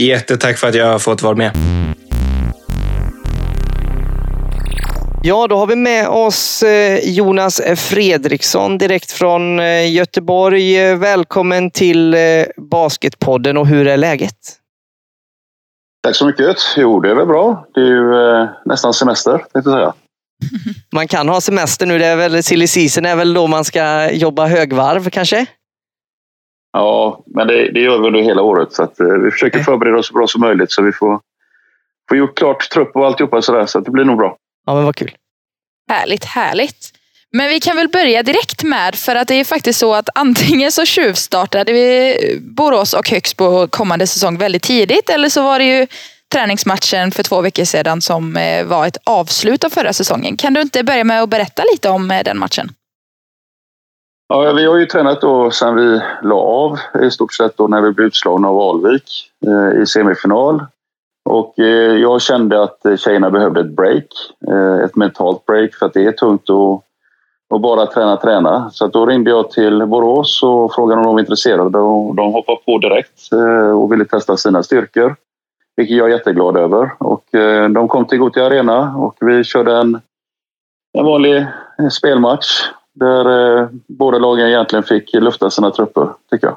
Jättetack 0.00 0.58
för 0.58 0.68
att 0.68 0.74
jag 0.74 0.86
har 0.86 0.98
fått 0.98 1.22
vara 1.22 1.34
med. 1.34 1.52
Ja, 5.26 5.46
då 5.46 5.56
har 5.56 5.66
vi 5.66 5.76
med 5.76 6.08
oss 6.08 6.62
eh, 6.62 6.98
Jonas 7.02 7.60
Fredriksson 7.76 8.78
direkt 8.78 9.12
från 9.12 9.60
eh, 9.60 9.94
Göteborg. 9.94 10.94
Välkommen 10.94 11.70
till 11.70 12.14
eh, 12.14 12.20
Basketpodden 12.56 13.56
och 13.56 13.66
hur 13.66 13.86
är 13.86 13.96
läget? 13.96 14.36
Tack 16.02 16.16
så 16.16 16.26
mycket. 16.26 16.56
Jo, 16.76 17.00
det 17.00 17.10
är 17.10 17.14
väl 17.14 17.26
bra. 17.26 17.66
Det 17.74 17.80
är 17.80 17.84
ju 17.84 18.10
nästan 18.64 18.94
semester, 18.94 19.38
tänkte 19.38 19.70
jag 19.70 19.78
säga. 19.78 19.94
Man 20.94 21.08
kan 21.08 21.28
ha 21.28 21.40
semester 21.40 21.86
nu. 21.86 21.98
Det 21.98 22.06
är 22.06 22.16
väl 22.16 22.42
silly 22.42 22.66
season 22.66 23.06
är 23.06 23.16
väl 23.16 23.34
då 23.34 23.46
man 23.46 23.64
ska 23.64 24.10
jobba 24.12 24.46
högvarv 24.46 25.10
kanske? 25.10 25.46
Ja, 26.72 27.22
men 27.26 27.46
det, 27.46 27.72
det 27.72 27.80
gör 27.80 27.98
vi 27.98 28.06
under 28.06 28.22
hela 28.22 28.42
året. 28.42 28.72
Så 28.72 28.82
att, 28.82 29.00
eh, 29.00 29.06
vi 29.06 29.30
försöker 29.30 29.58
förbereda 29.58 29.98
oss 29.98 30.08
så 30.08 30.14
bra 30.14 30.26
som 30.26 30.40
möjligt 30.40 30.72
så 30.72 30.82
vi 30.82 30.92
får, 30.92 31.20
får 32.08 32.18
gjort 32.18 32.38
klart 32.38 32.70
trupp 32.70 32.96
och 32.96 33.06
alltihopa 33.06 33.42
sådär. 33.42 33.66
Så 33.66 33.78
att 33.78 33.84
det 33.84 33.90
blir 33.90 34.04
nog 34.04 34.18
bra. 34.18 34.36
Ja, 34.66 34.74
men 34.74 34.84
vad 34.84 34.96
kul. 34.96 35.14
Härligt, 35.90 36.24
härligt. 36.24 36.92
Men 37.32 37.48
vi 37.48 37.60
kan 37.60 37.76
väl 37.76 37.88
börja 37.88 38.22
direkt 38.22 38.62
med, 38.62 38.94
för 38.94 39.16
att 39.16 39.28
det 39.28 39.34
är 39.34 39.44
faktiskt 39.44 39.78
så 39.78 39.94
att 39.94 40.08
antingen 40.14 40.72
så 40.72 40.84
tjuvstartade 40.84 41.72
vi 41.72 42.16
Borås 42.40 42.94
och 42.94 43.10
Högsbo 43.10 43.68
kommande 43.68 44.06
säsong 44.06 44.38
väldigt 44.38 44.62
tidigt 44.62 45.10
eller 45.10 45.28
så 45.28 45.42
var 45.42 45.58
det 45.58 45.64
ju 45.64 45.86
träningsmatchen 46.32 47.10
för 47.10 47.22
två 47.22 47.40
veckor 47.40 47.64
sedan 47.64 48.00
som 48.00 48.36
eh, 48.36 48.66
var 48.66 48.86
ett 48.86 48.96
avslut 49.04 49.64
av 49.64 49.70
förra 49.70 49.92
säsongen. 49.92 50.36
Kan 50.36 50.54
du 50.54 50.60
inte 50.60 50.84
börja 50.84 51.04
med 51.04 51.22
att 51.22 51.28
berätta 51.28 51.62
lite 51.72 51.88
om 51.88 52.10
eh, 52.10 52.24
den 52.24 52.38
matchen? 52.38 52.68
Ja, 54.28 54.52
vi 54.52 54.66
har 54.66 54.76
ju 54.76 54.86
tränat 54.86 55.20
då 55.20 55.50
sedan 55.50 55.76
vi 55.76 56.00
la 56.22 56.36
av 56.36 56.78
i 57.02 57.10
stort 57.10 57.32
sett 57.32 57.56
då 57.56 57.68
när 57.68 57.80
vi 57.80 57.90
blev 57.90 58.06
utslagna 58.06 58.48
av 58.48 58.60
Alvik 58.60 59.30
eh, 59.46 59.82
i 59.82 59.86
semifinal. 59.86 60.64
Och 61.26 61.58
eh, 61.58 61.96
jag 61.96 62.22
kände 62.22 62.62
att 62.62 62.86
eh, 62.86 62.96
tjejerna 62.96 63.30
behövde 63.30 63.60
ett 63.60 63.76
break, 63.76 64.06
eh, 64.48 64.84
ett 64.84 64.96
mentalt 64.96 65.46
break 65.46 65.74
för 65.74 65.86
att 65.86 65.94
det 65.94 66.06
är 66.06 66.12
tungt 66.12 66.50
att, 66.50 66.82
att 67.54 67.60
bara 67.60 67.86
träna, 67.86 68.16
träna. 68.16 68.70
Så 68.70 68.86
då 68.86 69.06
ringde 69.06 69.30
jag 69.30 69.50
till 69.50 69.86
Borås 69.86 70.42
och 70.42 70.74
frågade 70.74 70.98
om 71.00 71.04
de 71.04 71.14
var 71.14 71.20
intresserade 71.20 71.78
och 71.78 72.14
de 72.14 72.32
hoppade 72.32 72.58
på 72.66 72.78
direkt 72.78 73.32
och 73.74 73.92
ville 73.92 74.04
testa 74.04 74.36
sina 74.36 74.62
styrkor. 74.62 75.16
Vilket 75.76 75.96
jag 75.96 76.06
är 76.06 76.12
jätteglad 76.12 76.56
över. 76.56 76.90
Och 76.98 77.24
de 77.70 77.88
kom 77.88 78.04
till 78.04 78.18
Gothia 78.18 78.46
Arena 78.46 78.96
och 78.96 79.16
vi 79.20 79.44
körde 79.44 79.76
en, 79.76 80.00
en 80.98 81.04
vanlig 81.04 81.46
spelmatch 81.90 82.46
där 82.94 83.68
båda 83.86 84.18
lagen 84.18 84.48
egentligen 84.48 84.82
fick 84.82 85.14
lufta 85.14 85.50
sina 85.50 85.70
trupper, 85.70 86.08
tycker 86.30 86.46
jag. 86.46 86.56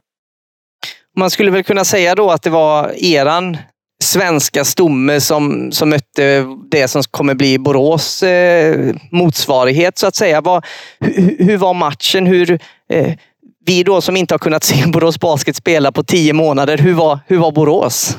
Man 1.16 1.30
skulle 1.30 1.52
väl 1.52 1.64
kunna 1.64 1.86
säga 1.86 2.16
då 2.16 2.30
att 2.30 2.42
det 2.42 2.50
var 2.50 2.92
eran 3.04 3.58
svenska 4.04 4.66
stomme 4.66 5.22
som, 5.22 5.72
som 5.72 5.90
mötte 5.90 6.46
det 6.72 6.88
som 6.88 7.02
kommer 7.12 7.36
bli 7.36 7.60
Borås 7.60 8.24
eh, 8.24 8.96
motsvarighet 9.12 9.98
så 9.98 10.08
att 10.08 10.16
säga. 10.16 10.42
Var, 10.42 10.66
hur, 11.00 11.46
hur 11.46 11.58
var 11.58 11.74
matchen? 11.74 12.26
Hur, 12.26 12.60
eh, 12.90 13.14
vi 13.66 13.84
då 13.84 14.02
som 14.02 14.18
inte 14.18 14.34
har 14.34 14.40
kunnat 14.40 14.64
se 14.70 14.92
Borås 14.92 15.20
Basket 15.20 15.56
spela 15.56 15.92
på 15.92 16.04
tio 16.04 16.34
månader, 16.34 16.78
hur 16.78 16.94
var, 16.94 17.20
hur 17.28 17.38
var 17.38 17.52
Borås? 17.52 18.18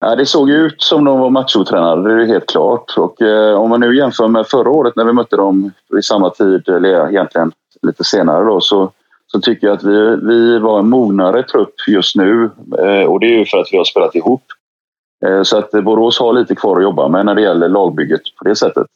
Ja, 0.00 0.16
det 0.16 0.26
såg 0.26 0.50
ju 0.50 0.56
ut 0.56 0.82
som 0.82 1.04
de 1.04 1.18
var 1.18 1.30
machotränade, 1.30 2.16
det 2.16 2.22
är 2.22 2.26
helt 2.26 2.48
klart. 2.48 2.94
Och, 2.96 3.22
eh, 3.22 3.54
om 3.54 3.70
man 3.70 3.80
nu 3.80 3.96
jämför 3.96 4.28
med 4.28 4.46
förra 4.46 4.70
året 4.70 4.96
när 4.96 5.04
vi 5.04 5.12
mötte 5.12 5.36
dem 5.36 5.72
vid 5.90 6.04
samma 6.04 6.30
tid, 6.30 6.68
eller 6.68 7.10
egentligen 7.10 7.52
lite 7.82 8.04
senare 8.04 8.44
då, 8.44 8.60
så, 8.60 8.92
så 9.32 9.40
tycker 9.40 9.66
jag 9.66 9.76
att 9.76 9.84
vi, 9.84 10.16
vi 10.16 10.58
var 10.58 10.78
en 10.78 10.88
mognare 10.88 11.42
trupp 11.42 11.74
just 11.88 12.16
nu. 12.16 12.50
Eh, 12.78 13.04
och 13.04 13.20
det 13.20 13.26
är 13.26 13.38
ju 13.38 13.44
för 13.44 13.58
att 13.58 13.68
vi 13.72 13.76
har 13.76 13.84
spelat 13.84 14.14
ihop. 14.14 14.42
Eh, 15.26 15.42
så 15.42 15.58
att 15.58 15.70
Borås 15.70 16.18
har 16.18 16.32
lite 16.32 16.54
kvar 16.54 16.76
att 16.76 16.82
jobba 16.82 17.08
med 17.08 17.26
när 17.26 17.34
det 17.34 17.42
gäller 17.42 17.68
lagbygget 17.68 18.20
på 18.38 18.44
det 18.44 18.56
sättet. 18.56 18.86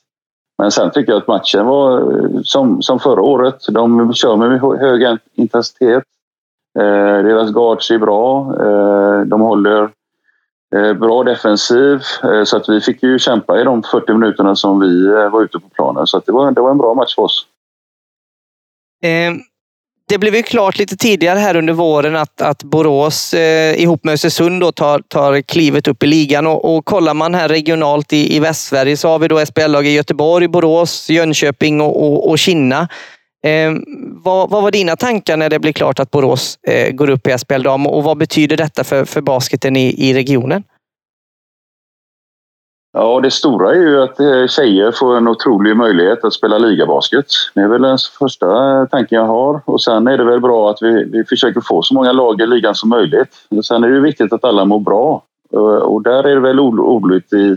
Men 0.59 0.71
sen 0.71 0.91
tycker 0.91 1.13
jag 1.13 1.21
att 1.21 1.29
matchen 1.29 1.67
var 1.67 2.01
eh, 2.01 2.41
som, 2.43 2.83
som 2.83 3.01
förra 3.01 3.23
året. 3.23 3.57
De 3.71 4.15
kör 4.15 4.37
med 4.37 4.61
hög 4.61 5.19
intensitet. 5.35 6.05
Deras 6.75 7.51
guards 7.51 7.91
är 7.91 7.99
bra. 7.99 8.53
De 9.25 9.41
håller 9.41 9.91
bra 10.95 11.23
defensiv, 11.23 11.99
så 12.45 12.57
att 12.57 12.69
vi 12.69 12.81
fick 12.81 13.03
ju 13.03 13.19
kämpa 13.19 13.61
i 13.61 13.65
de 13.65 13.83
40 13.83 14.13
minuterna 14.13 14.57
som 14.57 14.81
vi 14.81 15.07
var 15.09 15.43
ute 15.43 15.59
på 15.59 15.69
planen. 15.69 16.07
Så 16.07 16.23
det, 16.27 16.33
var, 16.33 16.51
det 16.51 16.61
var 16.61 16.71
en 16.71 16.79
bra 16.79 16.95
match 16.95 17.15
för 17.15 17.23
oss 17.23 17.47
det 20.09 20.19
blev 20.19 20.35
ju 20.35 20.43
klart 20.43 20.79
lite 20.79 20.97
tidigare 20.97 21.39
här 21.39 21.57
under 21.57 21.73
våren 21.73 22.17
att, 22.17 22.41
att 22.41 22.63
Borås 22.63 23.35
eh, 23.35 23.83
ihop 23.83 24.05
med 24.05 24.15
Östersund 24.15 24.61
då 24.61 24.73
tar, 24.73 24.99
tar 24.99 25.41
klivet 25.41 25.89
upp 25.89 26.03
i 26.03 26.07
ligan. 26.07 26.47
Och, 26.47 26.77
och 26.77 26.85
kollar 26.85 27.15
man 27.15 27.35
här 27.35 27.49
regionalt 27.49 28.13
i, 28.13 28.37
i 28.37 28.41
Västsverige 28.41 28.97
så 28.97 29.09
har 29.09 29.19
vi 29.19 29.29
då 29.29 29.47
SPL-lag 29.47 29.87
i 29.87 29.91
Göteborg, 29.91 30.49
Borås, 30.49 31.11
Jönköping 31.11 31.81
och, 31.81 32.03
och, 32.03 32.31
och 32.31 32.39
Kinna. 32.39 32.89
Eh, 33.45 33.73
vad, 34.25 34.51
vad, 34.51 34.63
var 34.63 34.71
dina 34.71 34.97
tankar 34.97 35.37
när 35.37 35.51
det 35.51 35.59
blev 35.59 35.73
klart 35.73 36.01
att 36.01 36.11
Borås 36.11 36.59
eh, 36.69 36.91
går 36.91 37.11
upp 37.11 37.27
i 37.27 37.39
SPL 37.39 37.63
Dam 37.63 37.87
och 37.87 38.05
vad 38.05 38.19
betyder 38.19 38.57
detta 38.57 38.85
för, 38.85 39.05
för 39.05 39.21
basketen 39.21 39.77
i, 39.77 40.09
i 40.09 40.15
regionen? 40.15 40.63
Ja, 42.99 43.21
det 43.21 43.31
stora 43.31 43.75
är 43.75 43.81
ju 43.81 44.03
att 44.03 44.21
eh, 44.21 44.47
tjejer 44.47 44.93
får 44.93 45.17
en 45.17 45.29
otrolig 45.29 45.77
möjlighet 45.77 46.25
att 46.25 46.33
spela 46.33 46.59
ligabasket. 46.59 47.27
Det 47.55 47.61
är 47.61 47.69
väl 47.69 47.83
den 47.83 47.99
första 48.19 48.47
tanken 48.87 49.19
jag 49.19 49.27
har. 49.27 49.61
Och 49.65 49.83
sen 49.83 50.07
är 50.07 50.19
det 50.19 50.25
väl 50.25 50.41
bra 50.41 50.71
att 50.71 50.83
vi, 50.83 51.05
vi 51.05 51.25
försöker 51.25 51.61
få 51.61 51.83
så 51.83 51.95
många 51.95 52.13
lag 52.13 52.41
i 52.41 52.47
ligan 52.47 52.75
som 52.75 52.89
möjligt. 52.89 53.29
Sen 53.65 53.85
är 53.85 53.89
det 53.89 54.01
viktigt 54.01 54.33
att 54.33 54.45
alla 54.45 54.65
mår 54.65 54.81
bra. 54.81 55.23
Och 55.83 56.03
där 56.03 56.25
är 56.25 56.35
det 56.35 56.41
väl 56.41 56.61
oroligt 56.61 57.33
i, 57.33 57.57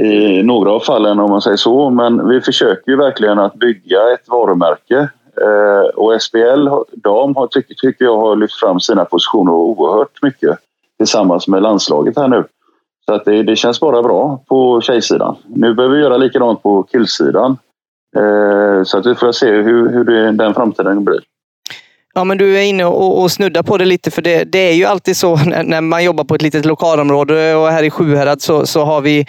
i 0.00 0.42
några 0.42 0.72
av 0.72 0.80
fallen 0.80 1.20
om 1.20 1.30
man 1.30 1.42
säger 1.42 1.56
så. 1.56 1.90
Men 1.90 2.28
vi 2.28 2.40
försöker 2.40 2.90
ju 2.90 2.96
verkligen 2.96 3.38
att 3.38 3.54
bygga 3.54 4.12
ett 4.14 4.28
varumärke. 4.28 5.08
Eh, 5.40 5.88
och 5.94 6.22
SBL 6.22 6.68
dam 6.92 7.36
har, 7.36 7.46
tycker 7.46 8.04
jag 8.04 8.16
har 8.16 8.36
lyft 8.36 8.54
fram 8.54 8.80
sina 8.80 9.04
positioner 9.04 9.52
oerhört 9.52 10.22
mycket 10.22 10.58
tillsammans 10.98 11.48
med 11.48 11.62
landslaget 11.62 12.16
här 12.16 12.28
nu. 12.28 12.44
Så 13.06 13.14
att 13.14 13.24
det, 13.24 13.42
det 13.42 13.56
känns 13.56 13.80
bara 13.80 14.02
bra 14.02 14.44
på 14.48 14.80
tjejsidan. 14.80 15.36
Nu 15.46 15.74
behöver 15.74 15.96
vi 15.96 16.02
göra 16.02 16.16
likadant 16.16 16.62
på 16.62 16.82
killsidan. 16.82 17.58
Eh, 18.16 18.84
så 18.84 18.98
att 18.98 19.06
vi 19.06 19.14
får 19.14 19.32
se 19.32 19.50
hur, 19.50 19.92
hur 19.92 20.04
det, 20.04 20.32
den 20.32 20.54
framtiden 20.54 21.04
blir. 21.04 21.20
Ja, 22.14 22.24
men 22.24 22.38
du 22.38 22.58
är 22.58 22.62
inne 22.62 22.84
och, 22.84 23.22
och 23.22 23.30
snuddar 23.30 23.62
på 23.62 23.76
det 23.76 23.84
lite, 23.84 24.10
för 24.10 24.22
det, 24.22 24.44
det 24.44 24.58
är 24.58 24.72
ju 24.72 24.84
alltid 24.84 25.16
så 25.16 25.36
när, 25.36 25.62
när, 25.62 25.80
man 25.80 26.04
jobbar 26.04 26.24
på 26.24 26.34
ett 26.34 26.42
litet 26.42 26.64
lokalområde 26.64 27.54
och 27.54 27.68
här 27.68 27.82
i 27.82 27.90
Sjuhärad 27.90 28.42
så, 28.42 28.66
så 28.66 28.84
har 28.84 29.00
vi 29.00 29.26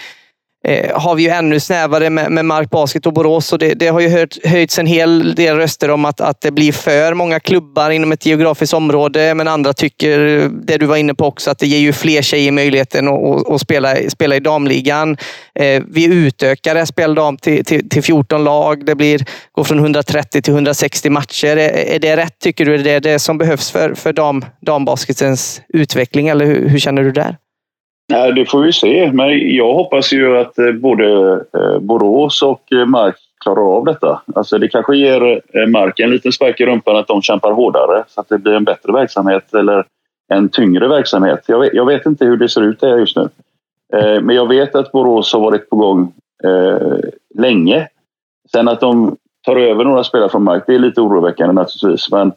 eh, 0.67 0.99
har 0.99 1.15
vi 1.15 1.23
ju 1.23 1.29
ännu 1.29 1.59
snävare 1.59 2.09
med, 2.09 2.31
med 2.31 2.45
Mark 2.45 2.69
Basket 2.69 3.05
och 3.05 3.13
Borås. 3.13 3.53
Och 3.53 3.59
det, 3.59 3.73
det 3.73 3.87
har 3.87 3.99
ju 3.99 4.09
hört, 4.09 4.45
höjts 4.45 4.79
en 4.79 4.85
hel 4.85 5.35
del 5.35 5.57
röster 5.57 5.89
om 5.89 6.05
att, 6.05 6.21
att 6.21 6.41
det 6.41 6.51
blir 6.51 6.71
för 6.71 7.13
många 7.13 7.39
klubbar 7.39 7.89
inom 7.89 8.11
ett 8.11 8.25
geografiskt 8.25 8.73
område. 8.73 9.35
Men 9.35 9.47
andra 9.47 9.73
tycker, 9.73 10.19
det 10.65 10.77
du 10.77 10.85
var 10.85 10.97
inne 10.97 11.13
på 11.13 11.25
också, 11.25 11.51
att 11.51 11.59
det 11.59 11.67
ger 11.67 11.79
ju 11.79 11.93
fler 11.93 12.21
tjejer 12.21 12.51
möjligheten 12.51 13.07
att, 13.07 13.23
att, 13.23 13.49
att 13.51 13.61
spela, 13.61 13.95
spela 14.09 14.35
i 14.35 14.39
damligan. 14.39 15.17
Eh, 15.55 15.83
vi 15.87 16.05
utökar 16.05 16.85
SPL 16.85 17.13
dam 17.13 17.37
till, 17.37 17.65
till, 17.65 17.89
till 17.89 18.03
14 18.03 18.43
lag. 18.43 18.85
Det 18.85 18.95
blir, 18.95 19.25
går 19.51 19.63
från 19.63 19.79
130 19.79 20.41
till 20.41 20.53
160 20.53 21.09
matcher. 21.09 21.57
Är, 21.57 21.95
är 21.95 21.99
det 21.99 22.17
rätt 22.17 22.39
tycker 22.39 22.65
du? 22.65 22.73
Är 22.73 22.83
det 22.83 22.99
det 22.99 23.19
som 23.19 23.37
behövs 23.37 23.71
för, 23.71 23.93
för 23.93 24.13
dam, 24.13 24.45
dambasketens 24.61 25.61
utveckling? 25.73 26.27
Eller 26.27 26.45
hur, 26.45 26.69
hur 26.69 26.79
känner 26.79 27.03
du 27.03 27.11
där? 27.11 27.37
Nej, 28.09 28.33
det 28.33 28.45
får 28.45 28.61
vi 28.61 28.73
se. 28.73 29.11
Men 29.13 29.55
jag 29.55 29.73
hoppas 29.73 30.13
ju 30.13 30.37
att 30.37 30.59
eh, 30.59 30.71
både 30.71 31.31
eh, 31.57 31.79
Borås 31.79 32.41
och 32.41 32.73
eh, 32.73 32.85
Mark 32.85 33.15
klarar 33.43 33.77
av 33.77 33.85
detta. 33.85 34.21
Alltså 34.35 34.57
det 34.57 34.67
kanske 34.67 34.95
ger 34.95 35.41
Mark 35.67 35.99
en 35.99 36.09
liten 36.09 36.31
spark 36.31 36.59
i 36.59 36.65
rumpan 36.65 36.95
att 36.95 37.07
de 37.07 37.21
kämpar 37.21 37.51
hårdare 37.51 38.03
så 38.07 38.21
att 38.21 38.29
det 38.29 38.37
blir 38.37 38.53
en 38.53 38.63
bättre 38.63 38.93
verksamhet 38.93 39.53
eller 39.53 39.85
en 40.33 40.49
tyngre 40.49 40.87
verksamhet. 40.87 41.43
Jag 41.47 41.59
vet, 41.59 41.73
jag 41.73 41.85
vet 41.85 42.05
inte 42.05 42.25
hur 42.25 42.37
det 42.37 42.49
ser 42.49 42.61
ut 42.61 42.79
där 42.79 42.97
just 42.97 43.15
nu. 43.15 43.29
Men 44.21 44.35
jag 44.35 44.47
vet 44.47 44.75
att 44.75 44.91
Borås 44.91 45.33
har 45.33 45.39
varit 45.39 45.69
på 45.69 45.75
gång 45.75 46.13
länge. 47.35 47.87
Sen 48.51 48.67
att 48.67 48.79
de 48.79 49.17
tar 49.45 49.55
över 49.55 49.83
några 49.83 50.03
spelare 50.03 50.29
från 50.29 50.43
Mark, 50.43 50.63
det 50.67 50.75
är 50.75 50.79
lite 50.79 51.01
oroväckande 51.01 51.53
naturligtvis. 51.53 52.11
Men 52.11 52.31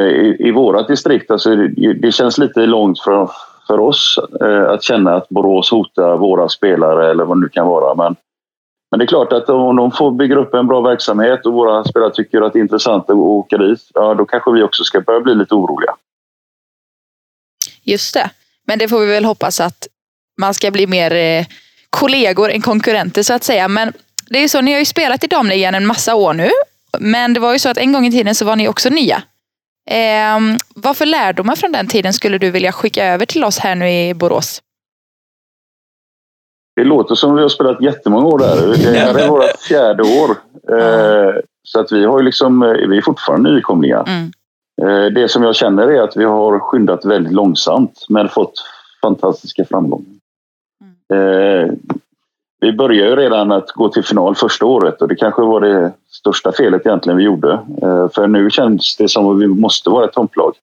i, 0.00 0.36
i 0.38 0.50
vårat 0.50 0.88
distrikt, 0.88 1.30
alltså, 1.30 1.56
det, 1.56 1.92
det 1.92 2.12
känns 2.12 2.38
lite 2.38 2.66
långt 2.66 3.00
från 3.00 3.28
för 3.72 3.80
oss 3.80 4.18
eh, 4.40 4.70
att 4.70 4.82
känna 4.82 5.16
att 5.16 5.28
Borås 5.28 5.70
hotar 5.70 6.16
våra 6.16 6.48
spelare 6.48 7.10
eller 7.10 7.24
vad 7.24 7.36
det 7.36 7.40
nu 7.40 7.48
kan 7.48 7.66
vara. 7.66 7.94
Men, 7.94 8.16
men 8.90 8.98
det 8.98 9.04
är 9.04 9.06
klart 9.06 9.32
att 9.32 9.48
om 9.48 9.76
de 9.76 9.92
får 9.92 10.10
bygga 10.10 10.36
upp 10.36 10.54
en 10.54 10.66
bra 10.66 10.80
verksamhet 10.80 11.46
och 11.46 11.52
våra 11.52 11.84
spelare 11.84 12.10
tycker 12.10 12.42
att 12.42 12.52
det 12.52 12.58
är 12.58 12.60
intressant 12.60 13.10
att 13.10 13.16
åka 13.16 13.56
dit, 13.56 13.80
ja 13.94 14.14
då 14.14 14.24
kanske 14.24 14.52
vi 14.52 14.62
också 14.62 14.84
ska 14.84 15.00
börja 15.00 15.20
bli 15.20 15.34
lite 15.34 15.54
oroliga. 15.54 15.94
Just 17.82 18.14
det. 18.14 18.30
Men 18.66 18.78
det 18.78 18.88
får 18.88 19.00
vi 19.00 19.06
väl 19.06 19.24
hoppas 19.24 19.60
att 19.60 19.88
man 20.40 20.54
ska 20.54 20.70
bli 20.70 20.86
mer 20.86 21.12
eh, 21.12 21.46
kollegor 21.90 22.50
än 22.50 22.62
konkurrenter 22.62 23.22
så 23.22 23.34
att 23.34 23.44
säga. 23.44 23.68
Men 23.68 23.92
det 24.30 24.38
är 24.38 24.42
ju 24.42 24.48
så, 24.48 24.60
ni 24.60 24.72
har 24.72 24.78
ju 24.78 24.84
spelat 24.84 25.24
i 25.24 25.26
damligan 25.26 25.74
en 25.74 25.86
massa 25.86 26.14
år 26.14 26.34
nu. 26.34 26.50
Men 26.98 27.34
det 27.34 27.40
var 27.40 27.52
ju 27.52 27.58
så 27.58 27.68
att 27.68 27.78
en 27.78 27.92
gång 27.92 28.06
i 28.06 28.10
tiden 28.10 28.34
så 28.34 28.44
var 28.44 28.56
ni 28.56 28.68
också 28.68 28.88
nya. 28.88 29.22
Eh, 29.90 30.56
vad 30.74 30.96
för 30.96 31.06
lärdomar 31.06 31.56
från 31.56 31.72
den 31.72 31.86
tiden 31.86 32.12
skulle 32.12 32.38
du 32.38 32.50
vilja 32.50 32.72
skicka 32.72 33.06
över 33.06 33.26
till 33.26 33.44
oss 33.44 33.58
här 33.58 33.74
nu 33.74 33.90
i 33.90 34.14
Borås? 34.14 34.62
Det 36.76 36.84
låter 36.84 37.14
som 37.14 37.34
vi 37.34 37.42
har 37.42 37.48
spelat 37.48 37.82
jättemånga 37.82 38.26
år 38.26 38.38
där. 38.38 38.66
Det 38.92 38.98
här 38.98 39.18
är 39.18 39.28
vårt 39.28 39.60
fjärde 39.68 40.02
år. 40.02 40.30
Eh, 40.78 41.34
så 41.62 41.80
att 41.80 41.92
vi, 41.92 42.04
har 42.04 42.22
liksom, 42.22 42.62
eh, 42.62 42.88
vi 42.88 42.96
är 42.96 43.02
fortfarande 43.02 43.50
nykomlingar. 43.50 44.04
Mm. 44.08 44.32
Eh, 44.82 45.12
det 45.12 45.28
som 45.28 45.42
jag 45.42 45.56
känner 45.56 45.88
är 45.88 46.02
att 46.02 46.16
vi 46.16 46.24
har 46.24 46.58
skyndat 46.58 47.04
väldigt 47.04 47.32
långsamt 47.32 48.06
men 48.08 48.28
fått 48.28 48.54
fantastiska 49.02 49.64
framgångar. 49.64 50.06
Mm. 51.12 51.78
Vi 52.62 52.72
började 52.72 53.10
ju 53.10 53.16
redan 53.16 53.52
att 53.52 53.70
gå 53.70 53.88
till 53.88 54.04
final 54.04 54.34
första 54.34 54.66
året 54.66 55.02
och 55.02 55.08
det 55.08 55.14
kanske 55.14 55.42
var 55.42 55.60
det 55.60 55.92
största 56.10 56.52
felet 56.52 56.86
egentligen 56.86 57.16
vi 57.16 57.24
gjorde. 57.24 57.52
Eh, 57.82 58.08
för 58.08 58.26
nu 58.26 58.50
känns 58.50 58.96
det 58.96 59.08
som 59.08 59.28
att 59.28 59.42
vi 59.42 59.46
måste 59.46 59.90
vara 59.90 60.04
ett 60.04 60.12
topplag. 60.12 60.54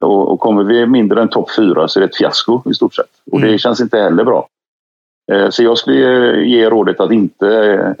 Och 0.00 0.40
kommer 0.40 0.64
vi 0.64 0.86
mindre 0.86 1.22
än 1.22 1.28
topp 1.28 1.50
fyra 1.56 1.88
så 1.88 1.98
är 1.98 2.00
det 2.00 2.06
ett 2.06 2.16
fiasko 2.16 2.62
i 2.70 2.74
stort 2.74 2.94
sett. 2.94 3.10
Och 3.32 3.40
det 3.40 3.46
mm. 3.46 3.58
känns 3.58 3.80
inte 3.80 3.98
heller 3.98 4.24
bra. 4.24 4.48
Eh, 5.32 5.50
så 5.50 5.62
jag 5.62 5.78
skulle 5.78 6.42
ge 6.44 6.70
rådet 6.70 7.00
att 7.00 7.12
inte 7.12 7.48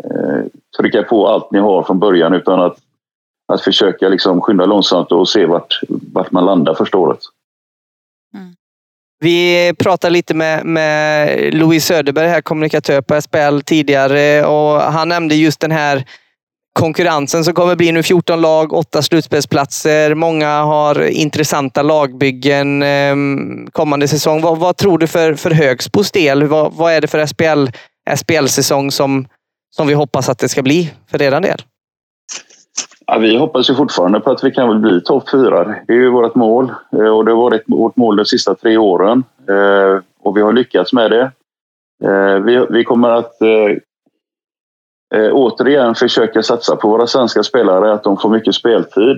eh, 0.04 0.44
trycka 0.78 1.02
på 1.02 1.28
allt 1.28 1.50
ni 1.50 1.58
har 1.58 1.82
från 1.82 1.98
början 1.98 2.34
utan 2.34 2.60
att, 2.60 2.78
att 3.52 3.60
försöka 3.60 4.08
liksom 4.08 4.40
skynda 4.40 4.66
långsamt 4.66 5.12
och 5.12 5.28
se 5.28 5.46
vart, 5.46 5.80
vart 5.88 6.30
man 6.30 6.44
landar 6.44 6.74
första 6.74 6.98
året. 6.98 7.20
Vi 9.20 9.72
pratade 9.78 10.12
lite 10.12 10.34
med, 10.34 10.66
med 10.66 11.54
Louis 11.54 11.84
Söderberg, 11.84 12.28
här, 12.28 12.40
kommunikatör 12.40 13.00
på 13.00 13.20
SPL 13.20 13.60
tidigare 13.64 14.44
och 14.44 14.80
han 14.80 15.08
nämnde 15.08 15.34
just 15.34 15.60
den 15.60 15.70
här 15.70 16.04
konkurrensen 16.78 17.44
som 17.44 17.54
kommer 17.54 17.76
bli 17.76 17.92
nu 17.92 18.02
14 18.02 18.40
lag, 18.40 18.72
8 18.72 19.02
slutspelsplatser. 19.02 20.14
Många 20.14 20.62
har 20.62 21.08
intressanta 21.08 21.82
lagbyggen 21.82 22.82
ehm, 22.82 23.68
kommande 23.72 24.08
säsong. 24.08 24.40
Vad, 24.40 24.58
vad, 24.58 24.76
tror 24.76 24.98
du 24.98 25.06
för, 25.06 25.34
för 25.34 25.50
Högsbos 25.50 26.10
del? 26.10 26.44
Vad, 26.44 26.72
vad 26.72 26.92
är 26.92 27.00
det 27.00 27.06
för 27.06 27.26
SPL, 27.26 27.68
SPL-säsong 28.16 28.90
som, 28.90 29.28
som 29.76 29.86
vi 29.86 29.94
hoppas 29.94 30.28
att 30.28 30.38
det 30.38 30.48
ska 30.48 30.62
bli 30.62 30.90
för 31.10 31.22
er 31.22 31.40
del? 31.40 31.62
Ja, 33.10 33.18
vi 33.18 33.36
hoppas 33.36 33.70
ju 33.70 33.74
fortfarande 33.74 34.20
på 34.20 34.30
att 34.30 34.44
vi 34.44 34.50
kan 34.50 34.68
väl 34.68 34.78
bli 34.78 35.00
topp 35.00 35.30
fyra. 35.30 35.64
Det 35.86 35.92
är 35.92 35.96
ju 35.96 36.10
vårt 36.10 36.34
mål 36.34 36.72
eh, 36.92 37.08
och 37.08 37.24
det 37.24 37.30
har 37.30 37.42
varit 37.42 37.62
vårt 37.66 37.96
mål 37.96 38.16
de 38.16 38.24
sista 38.24 38.54
tre 38.54 38.76
åren 38.76 39.24
eh, 39.48 40.02
och 40.20 40.36
vi 40.36 40.40
har 40.40 40.52
lyckats 40.52 40.92
med 40.92 41.10
det. 41.10 41.30
Eh, 42.04 42.34
vi, 42.34 42.66
vi 42.70 42.84
kommer 42.84 43.08
att 43.08 43.32
återigen 45.32 45.94
försöka 45.94 46.42
satsa 46.42 46.76
på 46.76 46.88
våra 46.88 47.06
svenska 47.06 47.42
spelare, 47.42 47.92
att 47.92 48.04
de 48.04 48.16
får 48.16 48.30
mycket 48.30 48.54
speltid 48.54 49.16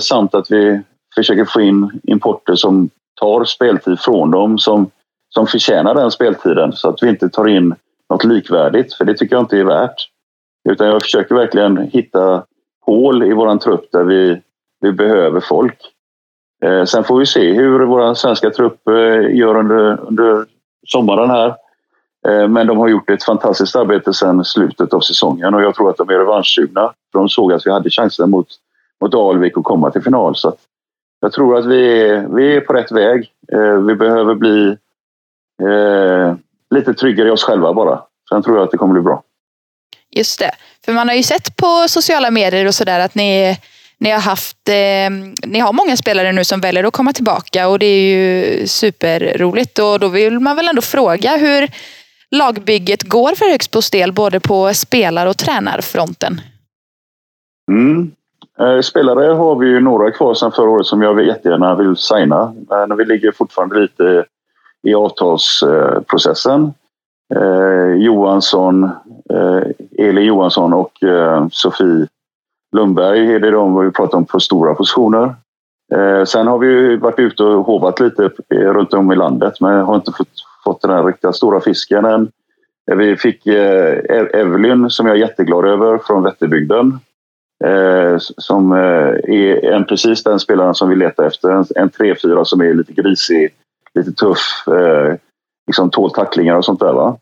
samt 0.00 0.34
att 0.34 0.50
vi 0.50 0.80
försöker 1.14 1.44
få 1.44 1.60
in 1.60 2.00
importer 2.02 2.54
som 2.54 2.90
tar 3.20 3.44
speltid 3.44 4.00
från 4.00 4.30
dem 4.30 4.58
som, 4.58 4.90
som 5.34 5.46
förtjänar 5.46 5.94
den 5.94 6.10
speltiden 6.10 6.72
så 6.72 6.88
att 6.88 7.02
vi 7.02 7.08
inte 7.08 7.28
tar 7.28 7.48
in 7.48 7.74
något 8.10 8.24
likvärdigt, 8.24 8.94
för 8.94 9.04
det 9.04 9.14
tycker 9.14 9.36
jag 9.36 9.42
inte 9.42 9.58
är 9.58 9.64
värt. 9.64 10.08
Utan 10.68 10.86
jag 10.86 11.02
försöker 11.02 11.34
verkligen 11.34 11.76
hitta 11.76 12.44
hål 12.90 13.22
i 13.22 13.32
vår 13.32 13.56
trupp 13.56 13.92
där 13.92 14.04
vi, 14.04 14.40
vi 14.80 14.92
behöver 14.92 15.40
folk. 15.40 15.78
Eh, 16.64 16.84
sen 16.84 17.04
får 17.04 17.18
vi 17.18 17.26
se 17.26 17.52
hur 17.52 17.80
vår 17.80 18.14
svenska 18.14 18.50
trupp 18.50 18.88
eh, 18.88 19.36
gör 19.36 19.56
under, 19.56 20.00
under 20.00 20.46
sommaren 20.86 21.30
här. 21.30 21.48
Eh, 22.28 22.48
men 22.48 22.66
de 22.66 22.78
har 22.78 22.88
gjort 22.88 23.10
ett 23.10 23.24
fantastiskt 23.24 23.76
arbete 23.76 24.12
sedan 24.12 24.44
slutet 24.44 24.94
av 24.94 25.00
säsongen 25.00 25.54
och 25.54 25.62
jag 25.62 25.74
tror 25.74 25.90
att 25.90 25.96
de 25.96 26.08
är 26.08 26.18
revanschsugna. 26.18 26.92
De 27.12 27.28
såg 27.28 27.52
att 27.52 27.66
vi 27.66 27.70
hade 27.70 27.90
chansen 27.90 28.30
mot, 28.30 28.46
mot 29.00 29.14
Alvik 29.14 29.56
att 29.56 29.64
komma 29.64 29.90
till 29.90 30.02
final. 30.02 30.36
Så 30.36 30.54
jag 31.20 31.32
tror 31.32 31.58
att 31.58 31.66
vi 31.66 32.02
är, 32.02 32.28
vi 32.34 32.56
är 32.56 32.60
på 32.60 32.72
rätt 32.72 32.92
väg. 32.92 33.30
Eh, 33.52 33.74
vi 33.74 33.94
behöver 33.94 34.34
bli 34.34 34.76
eh, 35.62 36.34
lite 36.70 36.94
tryggare 36.94 37.28
i 37.28 37.30
oss 37.30 37.44
själva 37.44 37.72
bara. 37.72 38.02
Sen 38.28 38.42
tror 38.42 38.56
jag 38.56 38.64
att 38.64 38.70
det 38.70 38.78
kommer 38.78 38.92
bli 38.92 39.02
bra. 39.02 39.22
Just 40.10 40.38
det. 40.38 40.50
För 40.84 40.92
man 40.92 41.08
har 41.08 41.14
ju 41.14 41.22
sett 41.22 41.56
på 41.56 41.84
sociala 41.88 42.30
medier 42.30 42.66
och 42.66 42.74
sådär 42.74 43.00
att 43.00 43.14
ni, 43.14 43.58
ni 43.98 44.10
har 44.10 44.20
haft, 44.20 44.68
eh, 44.68 45.10
ni 45.46 45.58
har 45.58 45.72
många 45.72 45.96
spelare 45.96 46.32
nu 46.32 46.44
som 46.44 46.60
väljer 46.60 46.84
att 46.84 46.92
komma 46.92 47.12
tillbaka 47.12 47.68
och 47.68 47.78
det 47.78 47.86
är 47.86 48.02
ju 48.02 48.66
superroligt. 48.66 49.78
Och 49.78 50.00
då 50.00 50.08
vill 50.08 50.38
man 50.38 50.56
väl 50.56 50.68
ändå 50.68 50.82
fråga 50.82 51.36
hur 51.36 51.68
lagbygget 52.30 53.02
går 53.02 53.34
för 53.34 53.50
Högsbos 53.50 53.90
del, 53.90 54.12
både 54.12 54.40
på 54.40 54.74
spelar 54.74 55.26
och 55.26 55.36
tränarfronten? 55.36 56.40
Mm. 57.70 58.10
Eh, 58.60 58.80
spelare 58.80 59.32
har 59.32 59.56
vi 59.56 59.66
ju 59.66 59.80
några 59.80 60.10
kvar 60.10 60.34
sedan 60.34 60.52
förra 60.52 60.70
året 60.70 60.86
som 60.86 61.02
jag 61.02 61.26
jättegärna 61.26 61.74
vill 61.74 61.96
signa. 61.96 62.54
Men 62.68 62.96
vi 62.96 63.04
ligger 63.04 63.32
fortfarande 63.32 63.80
lite 63.80 64.24
i 64.82 64.94
avtalsprocessen. 64.94 66.72
Eh, 67.34 67.94
Johansson, 67.94 68.90
Eh, 69.30 69.62
Eli 70.06 70.20
Johansson 70.20 70.72
och 70.72 71.02
eh, 71.02 71.46
Sofie 71.52 72.06
Lundberg 72.76 73.34
är 73.34 73.40
det 73.40 73.50
de 73.50 73.84
vi 73.84 73.90
pratar 73.90 74.18
om 74.18 74.24
på 74.24 74.40
stora 74.40 74.74
positioner. 74.74 75.34
Eh, 75.94 76.24
sen 76.24 76.46
har 76.46 76.58
vi 76.58 76.96
varit 76.96 77.18
ute 77.18 77.42
och 77.44 77.66
hovat 77.66 78.00
lite 78.00 78.30
runt 78.50 78.94
om 78.94 79.12
i 79.12 79.16
landet 79.16 79.60
men 79.60 79.80
har 79.80 79.94
inte 79.94 80.12
fått, 80.12 80.28
fått 80.64 80.82
den 80.82 80.90
här 80.90 81.04
riktigt 81.04 81.36
stora 81.36 81.60
fisken 81.60 82.04
än. 82.04 82.28
Vi 82.96 83.16
fick 83.16 83.46
Evelyn 83.46 84.90
som 84.90 85.06
jag 85.06 85.16
är 85.16 85.20
jätteglad 85.20 85.64
över 85.64 85.98
från 85.98 86.22
Vätterbygden. 86.22 87.00
Som 88.18 88.72
är 88.72 89.64
en, 89.64 89.84
precis 89.84 90.22
den 90.22 90.40
spelaren 90.40 90.74
som 90.74 90.88
vi 90.88 90.96
letar 90.96 91.26
efter. 91.26 91.50
En, 91.50 91.64
en 91.74 91.90
3-4 91.90 92.44
som 92.44 92.60
är 92.60 92.74
lite 92.74 92.92
grisig, 92.92 93.54
lite 93.94 94.12
tuff, 94.12 94.64
liksom 95.66 95.90
tål 95.90 96.10
tacklingar 96.10 96.56
och 96.56 96.64
sånt 96.64 96.80
där. 96.80 96.92
Va? 96.92 97.16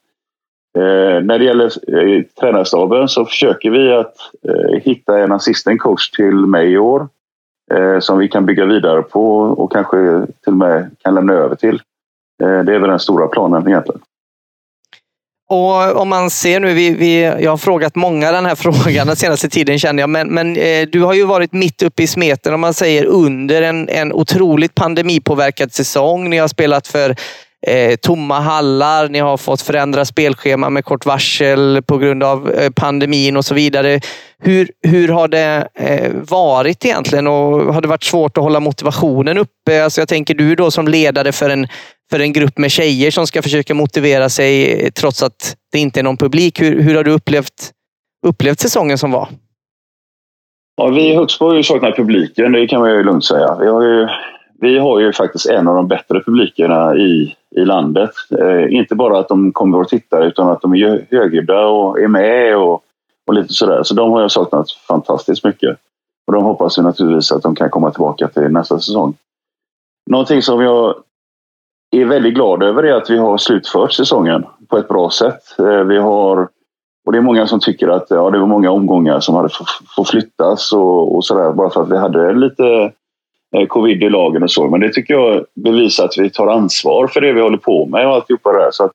Eh, 0.77 1.23
när 1.23 1.39
det 1.39 1.45
gäller 1.45 1.65
eh, 1.67 2.23
tränarstaben 2.41 3.09
så 3.09 3.25
försöker 3.25 3.71
vi 3.71 3.93
att 3.93 4.15
eh, 4.49 4.81
hitta 4.83 5.19
en 5.19 5.33
assistent 5.33 5.81
coach 5.81 6.11
till 6.11 6.35
mig 6.35 6.73
i 6.73 6.79
år 6.79 7.09
eh, 7.75 7.99
som 8.01 8.19
vi 8.19 8.29
kan 8.29 8.47
bygga 8.47 8.65
vidare 8.65 9.03
på 9.03 9.39
och 9.41 9.73
kanske 9.73 9.97
till 10.27 10.53
och 10.53 10.59
med 10.59 10.91
kan 11.03 11.15
lämna 11.15 11.33
över 11.33 11.57
till. 11.57 11.83
Eh, 12.43 12.65
det 12.65 12.75
är 12.75 12.79
väl 12.79 12.91
den 12.91 12.99
stora 12.99 13.29
planen 13.29 13.69
egentligen. 13.69 14.01
Och 15.51 15.97
om 15.97 16.09
man 16.09 16.31
ser 16.31 16.61
nu, 16.61 16.75
vi, 16.75 16.95
vi, 16.95 17.23
jag 17.23 17.51
har 17.51 17.57
frågat 17.57 17.95
många 17.95 18.33
den 18.33 18.47
här 18.47 18.55
frågan 18.85 19.07
den 19.07 19.17
senaste 19.17 19.49
tiden 19.49 19.79
känner 19.79 20.03
jag, 20.03 20.11
men, 20.11 20.29
men 20.29 20.57
eh, 20.57 20.89
du 20.93 21.03
har 21.03 21.15
ju 21.15 21.25
varit 21.25 21.53
mitt 21.53 21.83
uppe 21.83 22.03
i 22.03 22.07
smeten 22.07 22.55
om 22.55 22.61
man 22.61 22.75
säger 22.75 23.05
under 23.05 23.63
en, 23.63 23.89
en 23.89 24.13
otroligt 24.13 24.75
pandemipåverkad 24.75 25.73
säsong. 25.73 26.31
Ni 26.31 26.39
har 26.39 26.49
spelat 26.49 26.87
för 26.87 27.17
eh, 27.67 27.97
tomma 27.97 28.41
hallar, 28.41 29.09
ni 29.09 29.19
har 29.19 29.37
fått 29.37 29.63
förändra 29.63 30.05
spelschema 30.05 30.71
med 30.71 30.85
kort 30.85 31.07
varsel 31.07 31.83
på 31.87 31.99
grund 31.99 32.23
av 32.23 32.51
eh, 32.51 32.71
pandemin 32.71 33.37
och 33.37 33.45
så 33.45 33.55
vidare. 33.55 34.01
Hur, 34.39 34.71
hur 34.83 35.09
har 35.09 35.29
det 35.29 35.69
eh, 35.75 36.13
varit 36.15 36.85
egentligen 36.85 37.27
och 37.27 37.75
har 37.75 37.81
det 37.81 37.89
varit 37.89 38.05
svårt 38.05 38.39
att 38.39 38.45
hålla 38.45 38.61
motivationen 38.61 39.39
uppe? 39.39 39.85
Alltså 39.85 40.01
jag 40.01 40.09
tänker 40.09 40.35
du 40.35 40.55
då 40.55 40.71
som 40.71 40.89
ledare 40.89 41.33
för 41.33 41.51
en, 41.51 41.69
för 42.11 42.21
en 42.21 42.33
grupp 42.33 42.59
med 42.59 42.71
tjejer 42.71 43.11
som 43.11 43.27
ska 43.27 43.43
försöka 43.43 43.75
motivera 43.75 44.29
sig 44.29 44.73
eh, 44.73 44.91
trots 44.91 45.23
att 45.23 45.57
det 45.73 45.79
inte 45.79 46.01
är 46.01 46.05
någon 46.05 46.17
publik. 46.17 46.61
Hur, 46.61 46.83
hur 46.83 46.95
har 46.95 47.05
du 47.05 47.11
upplevt, 47.11 47.71
upplevt 48.27 48.61
säsongen 48.61 48.99
som 48.99 49.11
var? 49.11 49.29
Ja, 50.77 50.87
vi 50.87 51.11
i 51.11 51.15
Högsbo 51.15 51.47
har 51.47 51.55
ju 51.55 51.63
saknat 51.63 51.97
publiken, 51.97 52.53
det 52.53 52.67
kan 52.67 52.81
man 52.81 52.91
ju 52.91 53.03
lugnt 53.03 53.25
säga. 53.25 53.57
Vi 53.61 53.69
har 53.69 53.83
ju, 53.83 54.09
vi 54.61 54.79
har 54.79 55.01
ju 55.01 55.13
faktiskt 55.13 55.47
en 55.47 55.69
av 55.69 55.75
de 55.75 55.89
bättre 55.89 56.23
publikerna 56.23 56.97
i, 56.97 57.37
i 57.57 57.61
landet. 57.61 58.11
Eh, 58.39 58.75
inte 58.75 58.95
bara 58.95 59.19
att 59.19 59.29
de 59.29 59.53
kommer 59.53 59.81
och 59.81 59.89
tittar 59.89 60.23
utan 60.23 60.49
att 60.49 60.61
de 60.61 60.75
är 60.75 61.07
högljudda 61.11 61.67
och 61.67 62.01
är 62.01 62.09
med 62.09 62.57
och, 62.57 62.83
och 63.27 63.35
lite 63.35 63.53
sådär. 63.53 63.83
Så 63.83 63.95
de 63.95 64.13
har 64.13 64.21
jag 64.21 64.31
saknat 64.31 64.71
fantastiskt 64.71 65.45
mycket. 65.45 65.79
Och 66.27 66.33
de 66.33 66.45
hoppas 66.45 66.79
ju 66.79 66.83
naturligtvis 66.83 67.33
att 67.33 67.43
de 67.43 67.55
kan 67.55 67.71
komma 67.71 67.91
tillbaka 67.91 68.29
till 68.29 68.43
nästa 68.43 68.79
säsong. 68.79 69.15
Någonting 70.11 70.43
som 70.43 70.61
jag 70.61 70.95
är 71.91 72.05
väldigt 72.05 72.35
glad 72.35 72.63
över 72.63 72.83
är 72.83 72.95
att 72.95 73.11
vi 73.11 73.17
har 73.17 73.39
slutfört 73.39 73.93
säsongen 73.93 74.45
på 74.69 74.79
ett 74.79 74.89
bra 74.89 75.11
sätt. 75.11 75.59
Eh, 75.59 75.85
vi 75.85 75.99
har 75.99 76.49
och 77.07 77.13
det 77.13 77.19
är 77.19 77.23
många 77.23 77.47
som 77.47 77.61
tycker 77.61 77.89
att 77.89 78.07
ja, 78.11 78.31
det 78.31 78.39
var 78.39 78.47
många 78.47 78.71
omgångar 78.71 79.21
som 79.21 79.35
hade 79.35 79.49
fått 79.97 80.09
flyttas 80.09 80.73
och, 80.73 81.17
och 81.17 81.25
sådär 81.25 81.53
bara 81.53 81.71
för 81.71 81.83
att 81.83 81.91
vi 81.91 81.97
hade 81.97 82.35
lite 82.35 82.93
Eh, 83.57 83.67
covid 83.67 84.03
i 84.03 84.11
lagen 84.11 84.43
och 84.43 84.51
så. 84.51 84.69
Men 84.69 84.81
det 84.81 84.93
tycker 84.93 85.15
jag 85.15 85.45
bevisar 85.55 86.05
att 86.05 86.19
vi 86.19 86.31
tar 86.31 86.47
ansvar 86.47 87.07
för 87.07 87.21
det 87.21 87.33
vi 87.33 87.41
håller 87.41 87.59
på 87.59 87.87
med 87.87 88.07
och 88.07 88.15
alltihopa 88.15 88.53
det 88.53 88.59
där. 88.59 88.71
Så 88.71 88.85
att, 88.85 88.93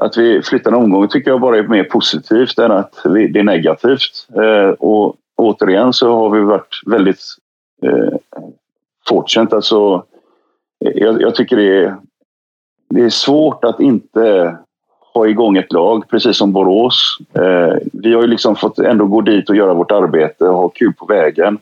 att 0.00 0.16
vi 0.16 0.42
flyttar 0.42 0.70
en 0.70 0.76
omgång 0.76 1.08
tycker 1.08 1.30
jag 1.30 1.40
bara 1.40 1.58
är 1.58 1.62
mer 1.62 1.84
positivt 1.84 2.58
än 2.58 2.70
att 2.70 2.94
vi, 3.04 3.28
det 3.28 3.40
är 3.40 3.44
negativt. 3.44 4.28
Eh, 4.36 4.70
och 4.70 5.16
återigen 5.36 5.92
så 5.92 6.14
har 6.14 6.30
vi 6.30 6.40
varit 6.40 6.80
väldigt 6.86 7.22
eh, 7.82 8.18
fortsatt. 9.08 9.52
Alltså, 9.52 10.06
eh, 10.84 10.92
jag, 10.94 11.22
jag 11.22 11.34
tycker 11.34 11.56
det 11.56 11.84
är, 11.84 11.96
det 12.90 13.00
är 13.00 13.10
svårt 13.10 13.64
att 13.64 13.80
inte 13.80 14.56
ha 15.14 15.26
igång 15.28 15.56
ett 15.56 15.72
lag, 15.72 16.08
precis 16.08 16.36
som 16.36 16.52
Borås. 16.52 17.18
Eh, 17.34 17.76
vi 17.92 18.14
har 18.14 18.22
ju 18.22 18.26
liksom 18.26 18.56
fått 18.56 18.78
ändå 18.78 19.06
gå 19.06 19.20
dit 19.20 19.50
och 19.50 19.56
göra 19.56 19.74
vårt 19.74 19.90
arbete 19.90 20.44
och 20.44 20.58
ha 20.58 20.68
kul 20.68 20.92
på 20.92 21.06
vägen. 21.06 21.58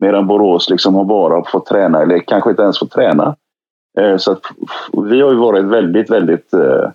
Medan 0.00 0.26
Borås 0.26 0.70
liksom 0.70 0.94
har 0.94 1.04
bara 1.04 1.44
fått 1.44 1.66
träna, 1.66 2.02
eller 2.02 2.18
kanske 2.18 2.50
inte 2.50 2.62
ens 2.62 2.78
fått 2.78 2.90
träna. 2.90 3.36
Eh, 3.98 4.16
så 4.16 4.32
att, 4.32 4.40
vi 5.10 5.20
har 5.20 5.30
ju 5.30 5.36
varit 5.36 5.64
väldigt, 5.64 6.10
väldigt 6.10 6.52
eh, 6.54 6.90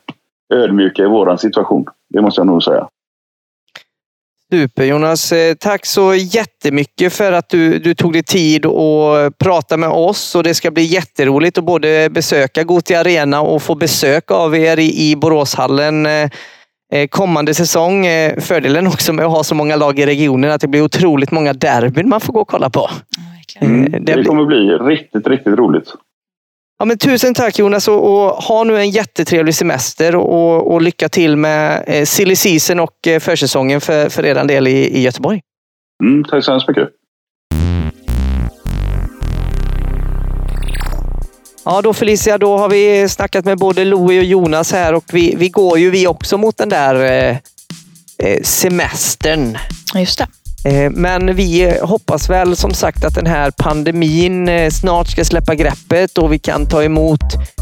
ödmjuka 0.53 1.03
i 1.03 1.07
våran 1.07 1.37
situation. 1.37 1.85
Det 2.09 2.21
måste 2.21 2.39
jag 2.39 2.47
nog 2.47 2.63
säga. 2.63 2.87
Super 4.51 4.83
Jonas. 4.83 5.31
Eh, 5.31 5.55
tack 5.55 5.85
så 5.85 6.13
jättemycket 6.15 7.13
för 7.13 7.31
att 7.31 7.49
du, 7.49 7.79
du 7.79 7.95
tog 7.95 8.13
dig 8.13 8.23
tid 8.23 8.65
att 8.65 9.37
prata 9.37 9.77
med 9.77 9.89
oss 9.89 10.35
och 10.35 10.43
det 10.43 10.53
ska 10.53 10.71
bli 10.71 10.83
jätteroligt 10.83 11.57
att 11.57 11.63
både 11.63 12.09
besöka 12.09 12.63
Gotia 12.63 12.99
Arena 12.99 13.41
och 13.41 13.61
få 13.61 13.75
besök 13.75 14.31
av 14.31 14.55
er 14.55 14.79
i, 14.79 15.11
i 15.11 15.15
Boråshallen 15.15 16.07
kommande 17.09 17.53
säsong. 17.53 18.05
Fördelen 18.37 18.87
också 18.87 19.13
med 19.13 19.25
att 19.25 19.31
ha 19.31 19.43
så 19.43 19.55
många 19.55 19.75
lag 19.75 19.99
i 19.99 20.05
regionen 20.05 20.51
att 20.51 20.61
det 20.61 20.67
blir 20.67 20.81
otroligt 20.81 21.31
många 21.31 21.53
derbyn 21.53 22.09
man 22.09 22.21
får 22.21 22.33
gå 22.33 22.41
och 22.41 22.47
kolla 22.47 22.69
på. 22.69 22.89
Mm, 23.61 24.05
det 24.05 24.23
kommer 24.23 24.45
bli 24.45 24.57
riktigt, 24.57 25.27
riktigt 25.27 25.53
roligt. 25.53 25.93
Ja, 26.79 26.85
men 26.85 26.97
tusen 26.97 27.33
tack 27.33 27.59
Jonas 27.59 27.87
och, 27.87 28.03
och 28.03 28.31
ha 28.31 28.63
nu 28.63 28.77
en 28.77 28.89
jättetrevlig 28.89 29.55
semester 29.55 30.15
och, 30.15 30.73
och 30.73 30.81
lycka 30.81 31.09
till 31.09 31.35
med 31.35 31.83
eh, 31.87 32.05
silly 32.05 32.35
season 32.35 32.79
och 32.79 33.07
eh, 33.07 33.19
försäsongen 33.19 33.81
för, 33.81 34.09
för 34.09 34.25
er 34.25 34.45
del 34.45 34.67
i, 34.67 34.97
i 34.97 35.01
Göteborg. 35.01 35.41
Mm, 36.03 36.23
tack 36.23 36.43
så 36.43 36.51
hemskt 36.51 36.67
mycket. 36.67 36.89
Ja, 41.65 41.81
då 41.81 41.93
Felicia, 41.93 42.37
då 42.37 42.57
har 42.57 42.69
vi 42.69 43.09
snackat 43.09 43.45
med 43.45 43.57
både 43.57 43.85
Louie 43.85 44.19
och 44.19 44.25
Jonas 44.25 44.71
här 44.71 44.93
och 44.93 45.05
vi, 45.13 45.35
vi 45.37 45.49
går 45.49 45.79
ju 45.79 45.89
vi 45.89 46.07
också 46.07 46.37
mot 46.37 46.57
den 46.57 46.69
där 46.69 46.95
eh, 46.95 47.37
eh 48.17 48.41
semestern. 48.43 49.57
Just 49.95 50.17
det. 50.17 50.27
Eh, 50.65 50.91
men 50.91 51.35
vi 51.35 51.77
hoppas 51.81 52.29
väl 52.29 52.55
som 52.55 52.73
sagt 52.73 53.05
att 53.05 53.15
den 53.15 53.27
här 53.27 53.51
pandemin 53.51 54.49
eh, 54.49 54.69
snart 54.69 55.07
ska 55.07 55.25
släppa 55.25 55.55
greppet 55.55 56.17
och 56.17 56.33
vi 56.33 56.39
kan 56.39 56.65
ta 56.65 56.83
emot 56.83 57.19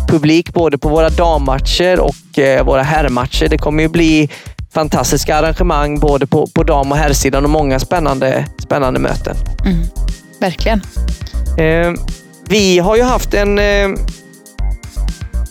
publik 0.08 0.54
både 0.54 0.78
på 0.78 0.90
våra 0.90 1.10
dammatcher 1.10 2.00
och 2.00 2.40
eh, 2.40 2.66
våra 2.66 2.84
herrmatcher. 2.84 3.48
Det 3.50 3.58
kommer 3.58 3.84
ju 3.84 3.90
bli 3.90 4.30
fantastiska 4.74 5.36
arrangemang 5.36 6.00
både 6.00 6.28
på, 6.28 6.48
på 6.48 6.64
dam 6.64 6.92
och 6.92 6.98
herrsidan 6.98 7.44
och 7.44 7.50
många 7.50 7.80
spännande, 7.80 8.46
spännande 8.64 9.00
möten. 9.00 9.36
Mm, 9.66 9.84
verkligen. 10.40 10.82
Vi 12.50 12.80
har 12.80 12.96
ju 12.96 13.04
haft 13.04 13.34
en 13.34 13.60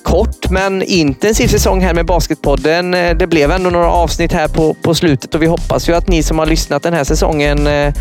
kort 0.06 0.50
men 0.50 0.82
intensiv 0.82 1.48
säsong 1.48 1.80
här 1.80 1.94
med 1.94 2.06
Basketpodden. 2.06 2.94
Eh, 2.94 3.16
det 3.16 3.26
blev 3.26 3.50
ändå 3.50 3.70
några 3.70 3.90
avsnitt 3.90 4.32
här 4.32 4.48
på, 4.48 4.74
på 4.74 4.94
slutet 4.94 5.34
och 5.34 5.42
vi 5.42 5.46
hoppas 5.46 5.88
ju 5.88 5.92
att 5.92 6.08
ni 6.08 6.22
som 6.22 6.38
har 6.38 6.46
lyssnat 6.46 6.82
den 6.82 6.94
här 6.94 7.04
säsongen 7.04 7.66
eh, 7.66 7.94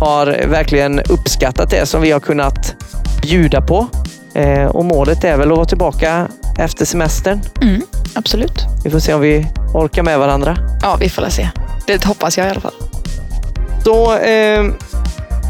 har 0.00 0.26
verkligen 0.46 1.00
uppskattat 1.00 1.70
det 1.70 1.86
som 1.86 2.02
vi 2.02 2.10
har 2.10 2.20
kunnat 2.20 2.74
bjuda 3.22 3.60
på. 3.60 3.86
Eh, 4.34 4.64
och 4.64 4.84
målet 4.84 5.24
är 5.24 5.36
väl 5.36 5.50
att 5.50 5.56
vara 5.56 5.66
tillbaka 5.66 6.28
efter 6.58 6.84
semestern. 6.84 7.40
Mm, 7.62 7.82
absolut. 8.14 8.64
Vi 8.84 8.90
får 8.90 8.98
se 8.98 9.14
om 9.14 9.20
vi 9.20 9.46
orkar 9.74 10.02
med 10.02 10.18
varandra. 10.18 10.56
Ja, 10.82 10.96
vi 11.00 11.08
får 11.08 11.28
se. 11.28 11.48
Det 11.86 12.04
hoppas 12.04 12.38
jag 12.38 12.46
i 12.46 12.50
alla 12.50 12.60
fall. 12.60 12.74
Så 13.84 14.16
eh, 14.16 14.64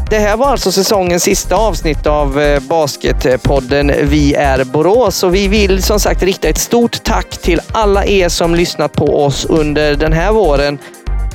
det 0.09 0.19
här 0.19 0.37
var 0.37 0.47
alltså 0.47 0.71
säsongens 0.71 1.23
sista 1.23 1.55
avsnitt 1.55 2.07
av 2.07 2.41
eh, 2.41 2.59
Basketpodden 2.59 3.91
Vi 4.01 4.33
är 4.33 4.63
Borås 4.63 5.23
och 5.23 5.35
vi 5.35 5.47
vill 5.47 5.83
som 5.83 5.99
sagt 5.99 6.23
rikta 6.23 6.47
ett 6.47 6.57
stort 6.57 7.03
tack 7.03 7.29
till 7.29 7.61
alla 7.71 8.05
er 8.05 8.29
som 8.29 8.55
lyssnat 8.55 8.93
på 8.93 9.23
oss 9.23 9.45
under 9.45 9.95
den 9.95 10.13
här 10.13 10.31
våren. 10.31 10.77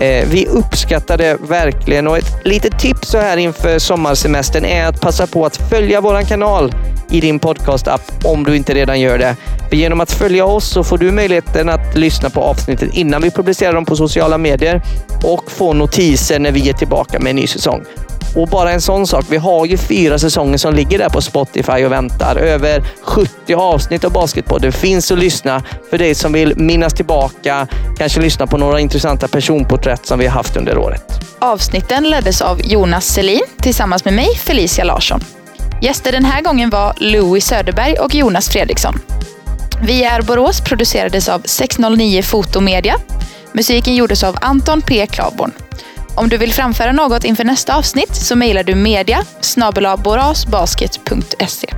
Eh, 0.00 0.28
vi 0.28 0.46
uppskattar 0.46 1.18
det 1.18 1.36
verkligen 1.48 2.06
och 2.06 2.18
ett 2.18 2.46
litet 2.46 2.78
tips 2.78 3.08
så 3.08 3.18
här 3.18 3.36
inför 3.36 3.78
sommarsemestern 3.78 4.64
är 4.64 4.86
att 4.86 5.00
passa 5.00 5.26
på 5.26 5.46
att 5.46 5.56
följa 5.56 6.00
våran 6.00 6.24
kanal 6.24 6.74
i 7.10 7.20
din 7.20 7.38
podcastapp 7.38 8.02
om 8.24 8.44
du 8.44 8.56
inte 8.56 8.74
redan 8.74 9.00
gör 9.00 9.18
det. 9.18 9.36
För 9.68 9.76
genom 9.76 10.00
att 10.00 10.12
följa 10.12 10.44
oss 10.44 10.68
så 10.68 10.84
får 10.84 10.98
du 10.98 11.10
möjligheten 11.10 11.68
att 11.68 11.96
lyssna 11.96 12.30
på 12.30 12.40
avsnittet 12.40 12.94
innan 12.94 13.22
vi 13.22 13.30
publicerar 13.30 13.72
dem 13.72 13.84
på 13.84 13.96
sociala 13.96 14.38
medier 14.38 14.82
och 15.24 15.50
få 15.50 15.72
notiser 15.72 16.38
när 16.38 16.52
vi 16.52 16.68
är 16.68 16.72
tillbaka 16.72 17.18
med 17.18 17.30
en 17.30 17.36
ny 17.36 17.46
säsong. 17.46 17.84
Och 18.34 18.48
bara 18.48 18.72
en 18.72 18.80
sån 18.80 19.06
sak. 19.06 19.24
Vi 19.28 19.36
har 19.36 19.66
ju 19.66 19.76
fyra 19.76 20.18
säsonger 20.18 20.58
som 20.58 20.74
ligger 20.74 20.98
där 20.98 21.08
på 21.08 21.20
Spotify 21.20 21.84
och 21.84 21.92
väntar. 21.92 22.36
Över 22.36 22.84
70 23.02 23.54
avsnitt 23.54 24.04
av 24.04 24.12
Basketpodden 24.12 24.72
finns 24.72 25.12
att 25.12 25.18
lyssna 25.18 25.62
för 25.90 25.98
dig 25.98 26.14
som 26.14 26.32
vill 26.32 26.56
minnas 26.56 26.94
tillbaka. 26.94 27.66
Kanske 27.98 28.20
lyssna 28.20 28.46
på 28.46 28.56
några 28.56 28.80
intressanta 28.80 29.28
personporträtt 29.28 30.06
som 30.06 30.18
vi 30.18 30.26
har 30.26 30.34
haft 30.34 30.56
under 30.56 30.78
året. 30.78 31.02
Avsnitten 31.38 32.10
leddes 32.10 32.40
av 32.40 32.60
Jonas 32.66 33.06
Selin 33.06 33.40
tillsammans 33.60 34.04
med 34.04 34.14
mig, 34.14 34.34
Felicia 34.36 34.84
Larsson. 34.84 35.20
Gäster 35.82 36.12
den 36.12 36.24
här 36.24 36.42
gången 36.42 36.70
var 36.70 36.94
Louis 36.96 37.46
Söderberg 37.46 37.94
och 37.94 38.14
Jonas 38.14 38.48
Fredriksson. 38.48 39.00
Vi 39.82 40.04
är 40.04 40.22
Borås 40.22 40.60
producerades 40.60 41.28
av 41.28 41.42
609 41.44 42.22
Fotomedia. 42.22 42.96
Musiken 43.52 43.94
gjordes 43.94 44.24
av 44.24 44.36
Anton 44.40 44.82
P. 44.82 45.06
Klavborn. 45.06 45.52
Om 46.14 46.28
du 46.28 46.38
vill 46.38 46.52
framföra 46.52 46.92
något 46.92 47.24
inför 47.24 47.44
nästa 47.44 47.76
avsnitt 47.76 48.16
så 48.16 48.36
mejlar 48.36 48.62
du 48.62 48.74
media 48.74 49.24
snabelaborasbasket.se 49.40 51.68